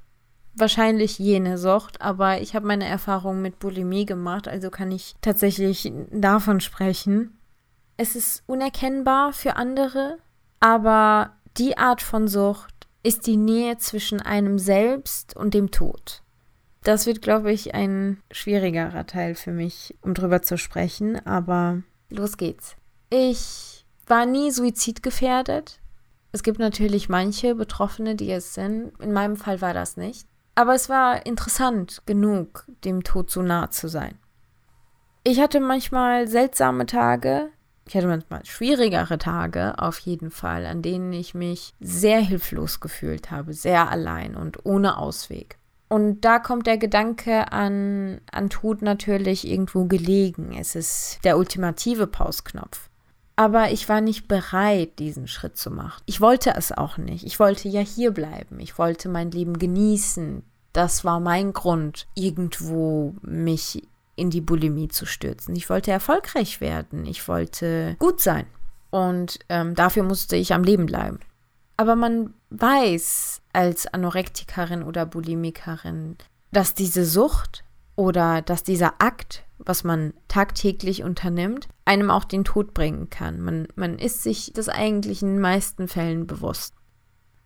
Wahrscheinlich 0.54 1.20
jene 1.20 1.58
Sucht, 1.58 2.00
aber 2.00 2.40
ich 2.40 2.56
habe 2.56 2.66
meine 2.66 2.88
Erfahrungen 2.88 3.42
mit 3.42 3.60
Bulimie 3.60 4.06
gemacht, 4.06 4.48
also 4.48 4.70
kann 4.70 4.92
ich 4.92 5.16
tatsächlich 5.20 5.92
davon 6.12 6.62
sprechen. 6.62 7.38
Es 7.98 8.16
ist 8.16 8.44
unerkennbar 8.48 9.34
für 9.34 9.58
andere, 9.58 10.18
aber 10.62 11.34
die 11.58 11.78
Art 11.78 12.02
von 12.02 12.30
Sucht 12.30 12.75
ist 13.06 13.28
die 13.28 13.38
Nähe 13.38 13.78
zwischen 13.78 14.20
einem 14.20 14.58
selbst 14.58 15.36
und 15.36 15.54
dem 15.54 15.70
Tod. 15.70 16.24
Das 16.84 17.06
wird, 17.06 17.22
glaube 17.22 17.52
ich, 17.52 17.76
ein 17.76 18.18
schwierigerer 18.32 19.06
Teil 19.06 19.36
für 19.36 19.52
mich, 19.52 19.96
um 20.02 20.16
drüber 20.16 20.42
zu 20.42 20.58
sprechen, 20.58 21.24
aber 21.26 21.84
los 22.10 22.38
geht's. 22.38 22.76
Ich 23.12 23.86
war 24.08 24.26
nie 24.26 24.50
suizidgefährdet. 24.50 25.80
Es 26.32 26.42
gibt 26.42 26.58
natürlich 26.58 27.08
manche 27.08 27.54
Betroffene, 27.54 28.16
die 28.16 28.32
es 28.32 28.56
sind. 28.56 29.00
In 29.00 29.14
meinem 29.14 29.36
Fall 29.36 29.62
war 29.62 29.76
das 29.76 29.98
nicht. 29.98 30.28
Aber 30.56 30.74
es 30.74 30.90
war 30.90 31.28
interessant 31.28 32.02
genug, 32.08 32.66
dem 32.84 33.04
Tod 33.04 33.30
so 33.30 33.44
nah 33.44 33.70
zu 33.70 33.88
sein. 33.88 34.18
Ich 35.24 35.40
hatte 35.40 35.60
manchmal 35.60 36.28
seltsame 36.28 36.88
Tage, 36.88 37.50
ich 37.88 37.96
hatte 37.96 38.08
manchmal 38.08 38.46
schwierigere 38.46 39.18
Tage, 39.18 39.76
auf 39.78 40.00
jeden 40.00 40.32
Fall, 40.32 40.66
an 40.66 40.82
denen 40.82 41.14
ich 41.14 41.36
mich 41.36 41.74
sehr 41.80 42.20
hilflos 42.20 42.80
gefühlt 42.80 43.30
habe, 43.30 43.54
sehr 43.54 43.90
allein 43.90 44.36
und 44.36 44.66
ohne 44.66 44.98
Ausweg. 44.98 45.58
Und 45.88 46.22
da 46.22 46.40
kommt 46.40 46.66
der 46.66 46.80
Gedanke 46.80 47.52
an, 47.52 48.20
an 48.32 48.50
Tod 48.50 48.82
natürlich 48.82 49.48
irgendwo 49.48 49.86
gelegen. 49.86 50.56
Es 50.60 50.76
ist 50.76 51.20
der 51.24 51.38
ultimative 51.38 52.08
Pausknopf. 52.08 52.90
Aber 53.36 53.72
ich 53.72 53.88
war 53.88 54.02
nicht 54.02 54.28
bereit, 54.28 54.98
diesen 54.98 55.28
Schritt 55.28 55.58
zu 55.58 55.70
machen. 55.70 56.02
Ich 56.06 56.22
wollte 56.22 56.56
es 56.56 56.72
auch 56.72 56.98
nicht. 56.98 57.26
Ich 57.26 57.40
wollte 57.40 57.68
ja 57.68 57.82
hier 57.82 58.12
bleiben. 58.12 58.60
Ich 58.60 58.80
wollte 58.80 59.10
mein 59.10 59.30
Leben 59.30 59.60
genießen. 59.60 60.44
Das 60.74 61.06
war 61.06 61.20
mein 61.20 61.54
Grund, 61.54 62.08
irgendwo 62.16 63.16
mich 63.22 63.88
in 64.16 64.30
die 64.30 64.42
Bulimie 64.42 64.88
zu 64.88 65.06
stürzen. 65.06 65.56
Ich 65.56 65.70
wollte 65.70 65.92
erfolgreich 65.92 66.62
werden. 66.62 67.06
Ich 67.06 67.28
wollte 67.28 67.96
gut 68.00 68.22
sein. 68.22 68.46
Und 68.90 69.40
ähm, 69.50 69.76
dafür 69.76 70.04
musste 70.04 70.36
ich 70.36 70.54
am 70.54 70.64
Leben 70.64 70.86
bleiben. 70.86 71.20
Aber 71.78 71.96
man 71.96 72.34
weiß 72.50 73.42
als 73.52 73.88
Anorektikerin 73.88 74.84
oder 74.84 75.06
Bulimikerin, 75.06 76.18
dass 76.52 76.74
diese 76.74 77.06
Sucht 77.06 77.66
oder 77.96 78.42
dass 78.42 78.64
dieser 78.64 79.02
Akt, 79.02 79.44
was 79.58 79.84
man 79.84 80.14
tagtäglich 80.28 81.04
unternimmt, 81.04 81.68
einem 81.84 82.10
auch 82.10 82.24
den 82.24 82.44
Tod 82.44 82.74
bringen 82.74 83.10
kann. 83.10 83.42
Man, 83.42 83.68
man 83.76 84.00
ist 84.00 84.24
sich 84.24 84.52
das 84.54 84.70
eigentlich 84.70 85.22
in 85.22 85.30
den 85.30 85.42
meisten 85.42 85.88
Fällen 85.88 86.28
bewusst. 86.28 86.74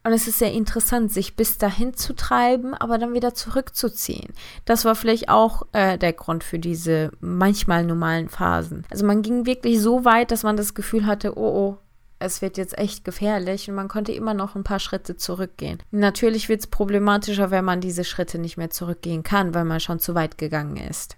Und 0.04 0.14
es 0.14 0.28
ist 0.28 0.40
sehr 0.40 0.54
interessant, 0.54 1.12
sich 1.12 1.36
bis 1.36 1.58
dahin 1.58 1.94
zu 1.94 2.16
treiben, 2.16 2.74
aber 2.74 2.98
dann 2.98 3.14
wieder 3.14 3.34
zurückzuziehen. 3.34 4.34
Das 4.64 4.86
war 4.86 4.96
vielleicht 4.96 5.30
auch 5.30 5.64
äh, 5.74 5.98
der 5.98 6.14
Grund 6.14 6.44
für 6.44 6.58
diese 6.58 7.12
manchmal 7.20 7.84
normalen 7.84 8.30
Phasen. 8.30 8.86
Also 8.90 9.06
man 9.06 9.22
ging 9.22 9.46
wirklich 9.46 9.82
so 9.82 10.06
weit, 10.06 10.32
dass 10.32 10.44
man 10.44 10.56
das 10.56 10.74
Gefühl 10.74 11.06
hatte, 11.06 11.38
oh 11.38 11.50
oh, 11.50 11.78
es 12.20 12.42
wird 12.42 12.58
jetzt 12.58 12.78
echt 12.78 13.06
gefährlich 13.06 13.70
und 13.70 13.76
man 13.76 13.88
konnte 13.88 14.12
immer 14.12 14.34
noch 14.34 14.56
ein 14.56 14.64
paar 14.64 14.80
Schritte 14.80 15.16
zurückgehen. 15.16 15.80
Natürlich 15.92 16.50
wird 16.50 16.62
es 16.62 16.68
problematischer, 16.68 17.50
wenn 17.50 17.66
man 17.66 17.82
diese 17.82 18.04
Schritte 18.04 18.40
nicht 18.40 18.58
mehr 18.58 18.70
zurückgehen 18.70 19.24
kann, 19.24 19.54
weil 19.54 19.66
man 19.66 19.80
schon 19.80 20.00
zu 20.00 20.16
weit 20.16 20.38
gegangen 20.38 20.78
ist. 20.78 21.18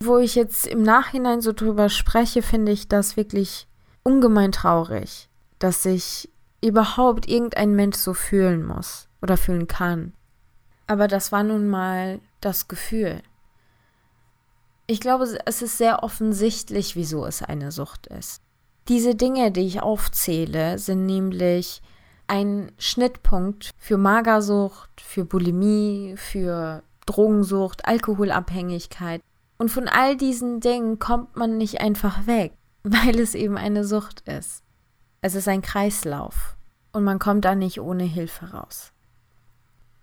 Wo 0.00 0.18
ich 0.18 0.34
jetzt 0.34 0.66
im 0.66 0.82
Nachhinein 0.82 1.40
so 1.40 1.52
drüber 1.52 1.88
spreche, 1.88 2.42
finde 2.42 2.72
ich 2.72 2.88
das 2.88 3.16
wirklich 3.16 3.66
ungemein 4.02 4.52
traurig, 4.52 5.28
dass 5.58 5.82
sich 5.82 6.28
überhaupt 6.64 7.28
irgendein 7.28 7.74
Mensch 7.74 7.96
so 7.96 8.14
fühlen 8.14 8.64
muss 8.64 9.08
oder 9.22 9.36
fühlen 9.36 9.66
kann. 9.66 10.14
Aber 10.86 11.08
das 11.08 11.32
war 11.32 11.42
nun 11.42 11.68
mal 11.68 12.20
das 12.40 12.68
Gefühl. 12.68 13.22
Ich 14.86 15.00
glaube, 15.00 15.24
es 15.44 15.62
ist 15.62 15.78
sehr 15.78 16.02
offensichtlich, 16.02 16.94
wieso 16.96 17.24
es 17.24 17.42
eine 17.42 17.72
Sucht 17.72 18.06
ist. 18.06 18.42
Diese 18.88 19.14
Dinge, 19.14 19.50
die 19.50 19.66
ich 19.66 19.80
aufzähle, 19.80 20.78
sind 20.78 21.06
nämlich 21.06 21.80
ein 22.26 22.70
Schnittpunkt 22.78 23.70
für 23.78 23.96
Magersucht, 23.96 25.00
für 25.00 25.24
Bulimie, 25.24 26.16
für 26.16 26.82
Drogensucht, 27.06 27.86
Alkoholabhängigkeit. 27.86 29.22
Und 29.56 29.70
von 29.70 29.88
all 29.88 30.16
diesen 30.16 30.60
Dingen 30.60 30.98
kommt 30.98 31.36
man 31.36 31.56
nicht 31.56 31.80
einfach 31.80 32.26
weg, 32.26 32.52
weil 32.82 33.18
es 33.18 33.34
eben 33.34 33.56
eine 33.56 33.84
Sucht 33.84 34.28
ist. 34.28 34.63
Es 35.24 35.34
ist 35.34 35.48
ein 35.48 35.62
Kreislauf 35.62 36.54
und 36.92 37.02
man 37.02 37.18
kommt 37.18 37.46
da 37.46 37.54
nicht 37.54 37.80
ohne 37.80 38.02
Hilfe 38.02 38.50
raus. 38.52 38.92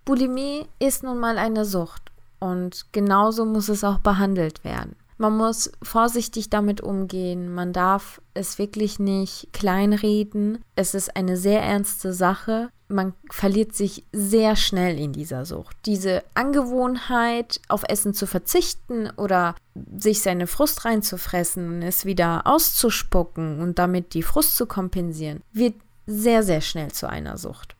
Bulimie 0.03 0.65
ist 0.79 1.03
nun 1.03 1.19
mal 1.19 1.37
eine 1.37 1.63
Sucht 1.63 2.11
und 2.39 2.87
genauso 2.91 3.45
muss 3.45 3.69
es 3.69 3.83
auch 3.83 3.99
behandelt 3.99 4.63
werden. 4.63 4.95
Man 5.19 5.37
muss 5.37 5.71
vorsichtig 5.83 6.49
damit 6.49 6.81
umgehen. 6.81 7.53
Man 7.53 7.71
darf 7.71 8.19
es 8.33 8.57
wirklich 8.57 8.97
nicht 8.97 9.53
kleinreden. 9.53 10.65
Es 10.75 10.95
ist 10.95 11.15
eine 11.15 11.37
sehr 11.37 11.61
ernste 11.61 12.13
Sache. 12.13 12.71
Man 12.91 13.13
verliert 13.29 13.73
sich 13.73 14.05
sehr 14.11 14.55
schnell 14.55 14.99
in 14.99 15.13
dieser 15.13 15.45
Sucht. 15.45 15.75
Diese 15.85 16.23
Angewohnheit, 16.33 17.61
auf 17.67 17.83
Essen 17.87 18.13
zu 18.13 18.27
verzichten 18.27 19.09
oder 19.17 19.55
sich 19.97 20.21
seine 20.21 20.47
Frust 20.47 20.85
reinzufressen 20.85 21.67
und 21.67 21.81
es 21.81 22.05
wieder 22.05 22.45
auszuspucken 22.45 23.61
und 23.61 23.79
damit 23.79 24.13
die 24.13 24.23
Frust 24.23 24.57
zu 24.57 24.65
kompensieren, 24.65 25.41
wird 25.53 25.75
sehr, 26.05 26.43
sehr 26.43 26.61
schnell 26.61 26.91
zu 26.91 27.09
einer 27.09 27.37
Sucht. 27.37 27.75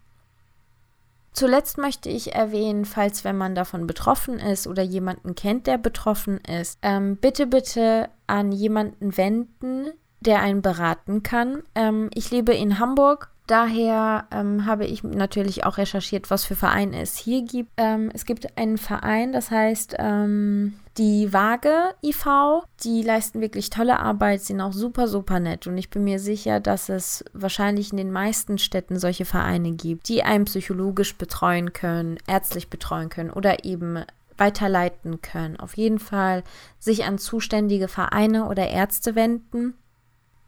Zuletzt 1.34 1.78
möchte 1.78 2.10
ich 2.10 2.36
erwähnen, 2.36 2.86
falls 2.86 3.24
wenn 3.24 3.38
man 3.38 3.56
davon 3.56 3.88
betroffen 3.88 4.40
ist 4.40 4.68
oder 4.68 4.84
jemanden 4.84 5.34
kennt, 5.34 5.66
der 5.66 5.78
betroffen 5.78 6.40
ist, 6.40 6.78
ähm, 6.82 7.16
bitte, 7.16 7.48
bitte 7.48 8.10
an 8.28 8.52
jemanden 8.52 9.16
wenden, 9.16 9.92
der 10.20 10.42
einen 10.42 10.62
beraten 10.62 11.24
kann. 11.24 11.64
Ähm, 11.74 12.10
ich 12.14 12.32
lebe 12.32 12.54
in 12.54 12.80
Hamburg. 12.80 13.32
Daher 13.52 14.28
ähm, 14.32 14.66
habe 14.66 14.86
ich 14.86 15.04
natürlich 15.04 15.66
auch 15.66 15.78
recherchiert, 15.78 16.32
was 16.32 16.46
für 16.46 16.56
Vereine 16.56 17.02
es 17.02 17.18
hier 17.18 17.42
gibt. 17.42 17.70
Ähm, 17.76 18.10
es 18.14 18.24
gibt 18.24 18.58
einen 18.58 18.78
Verein, 18.78 19.34
das 19.34 19.52
heißt 19.52 19.98
ähm, 20.00 20.76
die 20.98 21.34
Waage 21.34 21.94
IV, 22.02 22.64
die 22.82 23.02
leisten 23.02 23.42
wirklich 23.42 23.70
tolle 23.70 24.00
Arbeit, 24.00 24.40
sind 24.40 24.62
auch 24.62 24.72
super, 24.72 25.10
super 25.10 25.42
nett. 25.42 25.68
Und 25.68 25.78
ich 25.78 25.90
bin 25.90 26.06
mir 26.06 26.20
sicher, 26.20 26.62
dass 26.62 26.88
es 26.88 27.26
wahrscheinlich 27.34 27.92
in 27.92 27.98
den 27.98 28.14
meisten 28.14 28.58
Städten 28.58 28.98
solche 28.98 29.26
Vereine 29.26 29.74
gibt, 29.74 30.08
die 30.08 30.24
einen 30.24 30.46
psychologisch 30.46 31.18
betreuen 31.18 31.74
können, 31.74 32.20
ärztlich 32.28 32.70
betreuen 32.70 33.10
können 33.10 33.32
oder 33.32 33.66
eben 33.66 34.06
weiterleiten 34.38 35.22
können. 35.22 35.60
Auf 35.60 35.76
jeden 35.76 36.00
Fall 36.00 36.46
sich 36.80 37.04
an 37.04 37.18
zuständige 37.18 37.90
Vereine 37.90 38.48
oder 38.48 38.70
Ärzte 38.70 39.16
wenden 39.16 39.74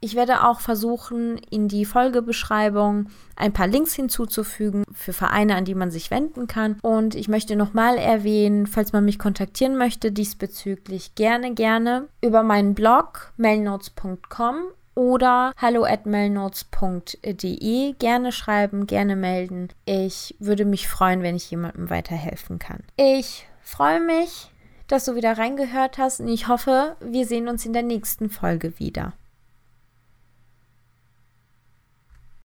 ich 0.04 0.14
werde 0.14 0.44
auch 0.44 0.60
versuchen, 0.60 1.38
in 1.50 1.66
die 1.66 1.86
Folgebeschreibung 1.86 3.06
ein 3.36 3.54
paar 3.54 3.66
Links 3.66 3.94
hinzuzufügen 3.94 4.84
für 4.92 5.14
Vereine, 5.14 5.56
an 5.56 5.64
die 5.64 5.74
man 5.74 5.90
sich 5.90 6.10
wenden 6.10 6.46
kann. 6.46 6.78
Und 6.82 7.14
ich 7.14 7.28
möchte 7.28 7.56
nochmal 7.56 7.96
erwähnen, 7.96 8.66
falls 8.66 8.92
man 8.92 9.06
mich 9.06 9.18
kontaktieren 9.18 9.78
möchte 9.78 10.12
diesbezüglich, 10.12 11.14
gerne, 11.14 11.54
gerne 11.54 12.06
über 12.20 12.42
meinen 12.42 12.74
Blog 12.74 13.32
mailnotes.com 13.38 14.56
oder 14.94 15.54
hallo 15.56 15.84
at 15.84 16.04
mailnotes.de 16.04 17.94
gerne 17.94 18.30
schreiben, 18.30 18.86
gerne 18.86 19.16
melden. 19.16 19.70
Ich 19.86 20.36
würde 20.38 20.66
mich 20.66 20.86
freuen, 20.86 21.22
wenn 21.22 21.34
ich 21.34 21.50
jemandem 21.50 21.88
weiterhelfen 21.88 22.58
kann. 22.58 22.80
Ich 22.96 23.46
freue 23.62 24.00
mich, 24.00 24.50
dass 24.86 25.06
du 25.06 25.14
wieder 25.14 25.38
reingehört 25.38 25.96
hast 25.96 26.20
und 26.20 26.28
ich 26.28 26.46
hoffe, 26.46 26.94
wir 27.00 27.26
sehen 27.26 27.48
uns 27.48 27.64
in 27.64 27.72
der 27.72 27.82
nächsten 27.82 28.28
Folge 28.28 28.78
wieder. 28.78 29.14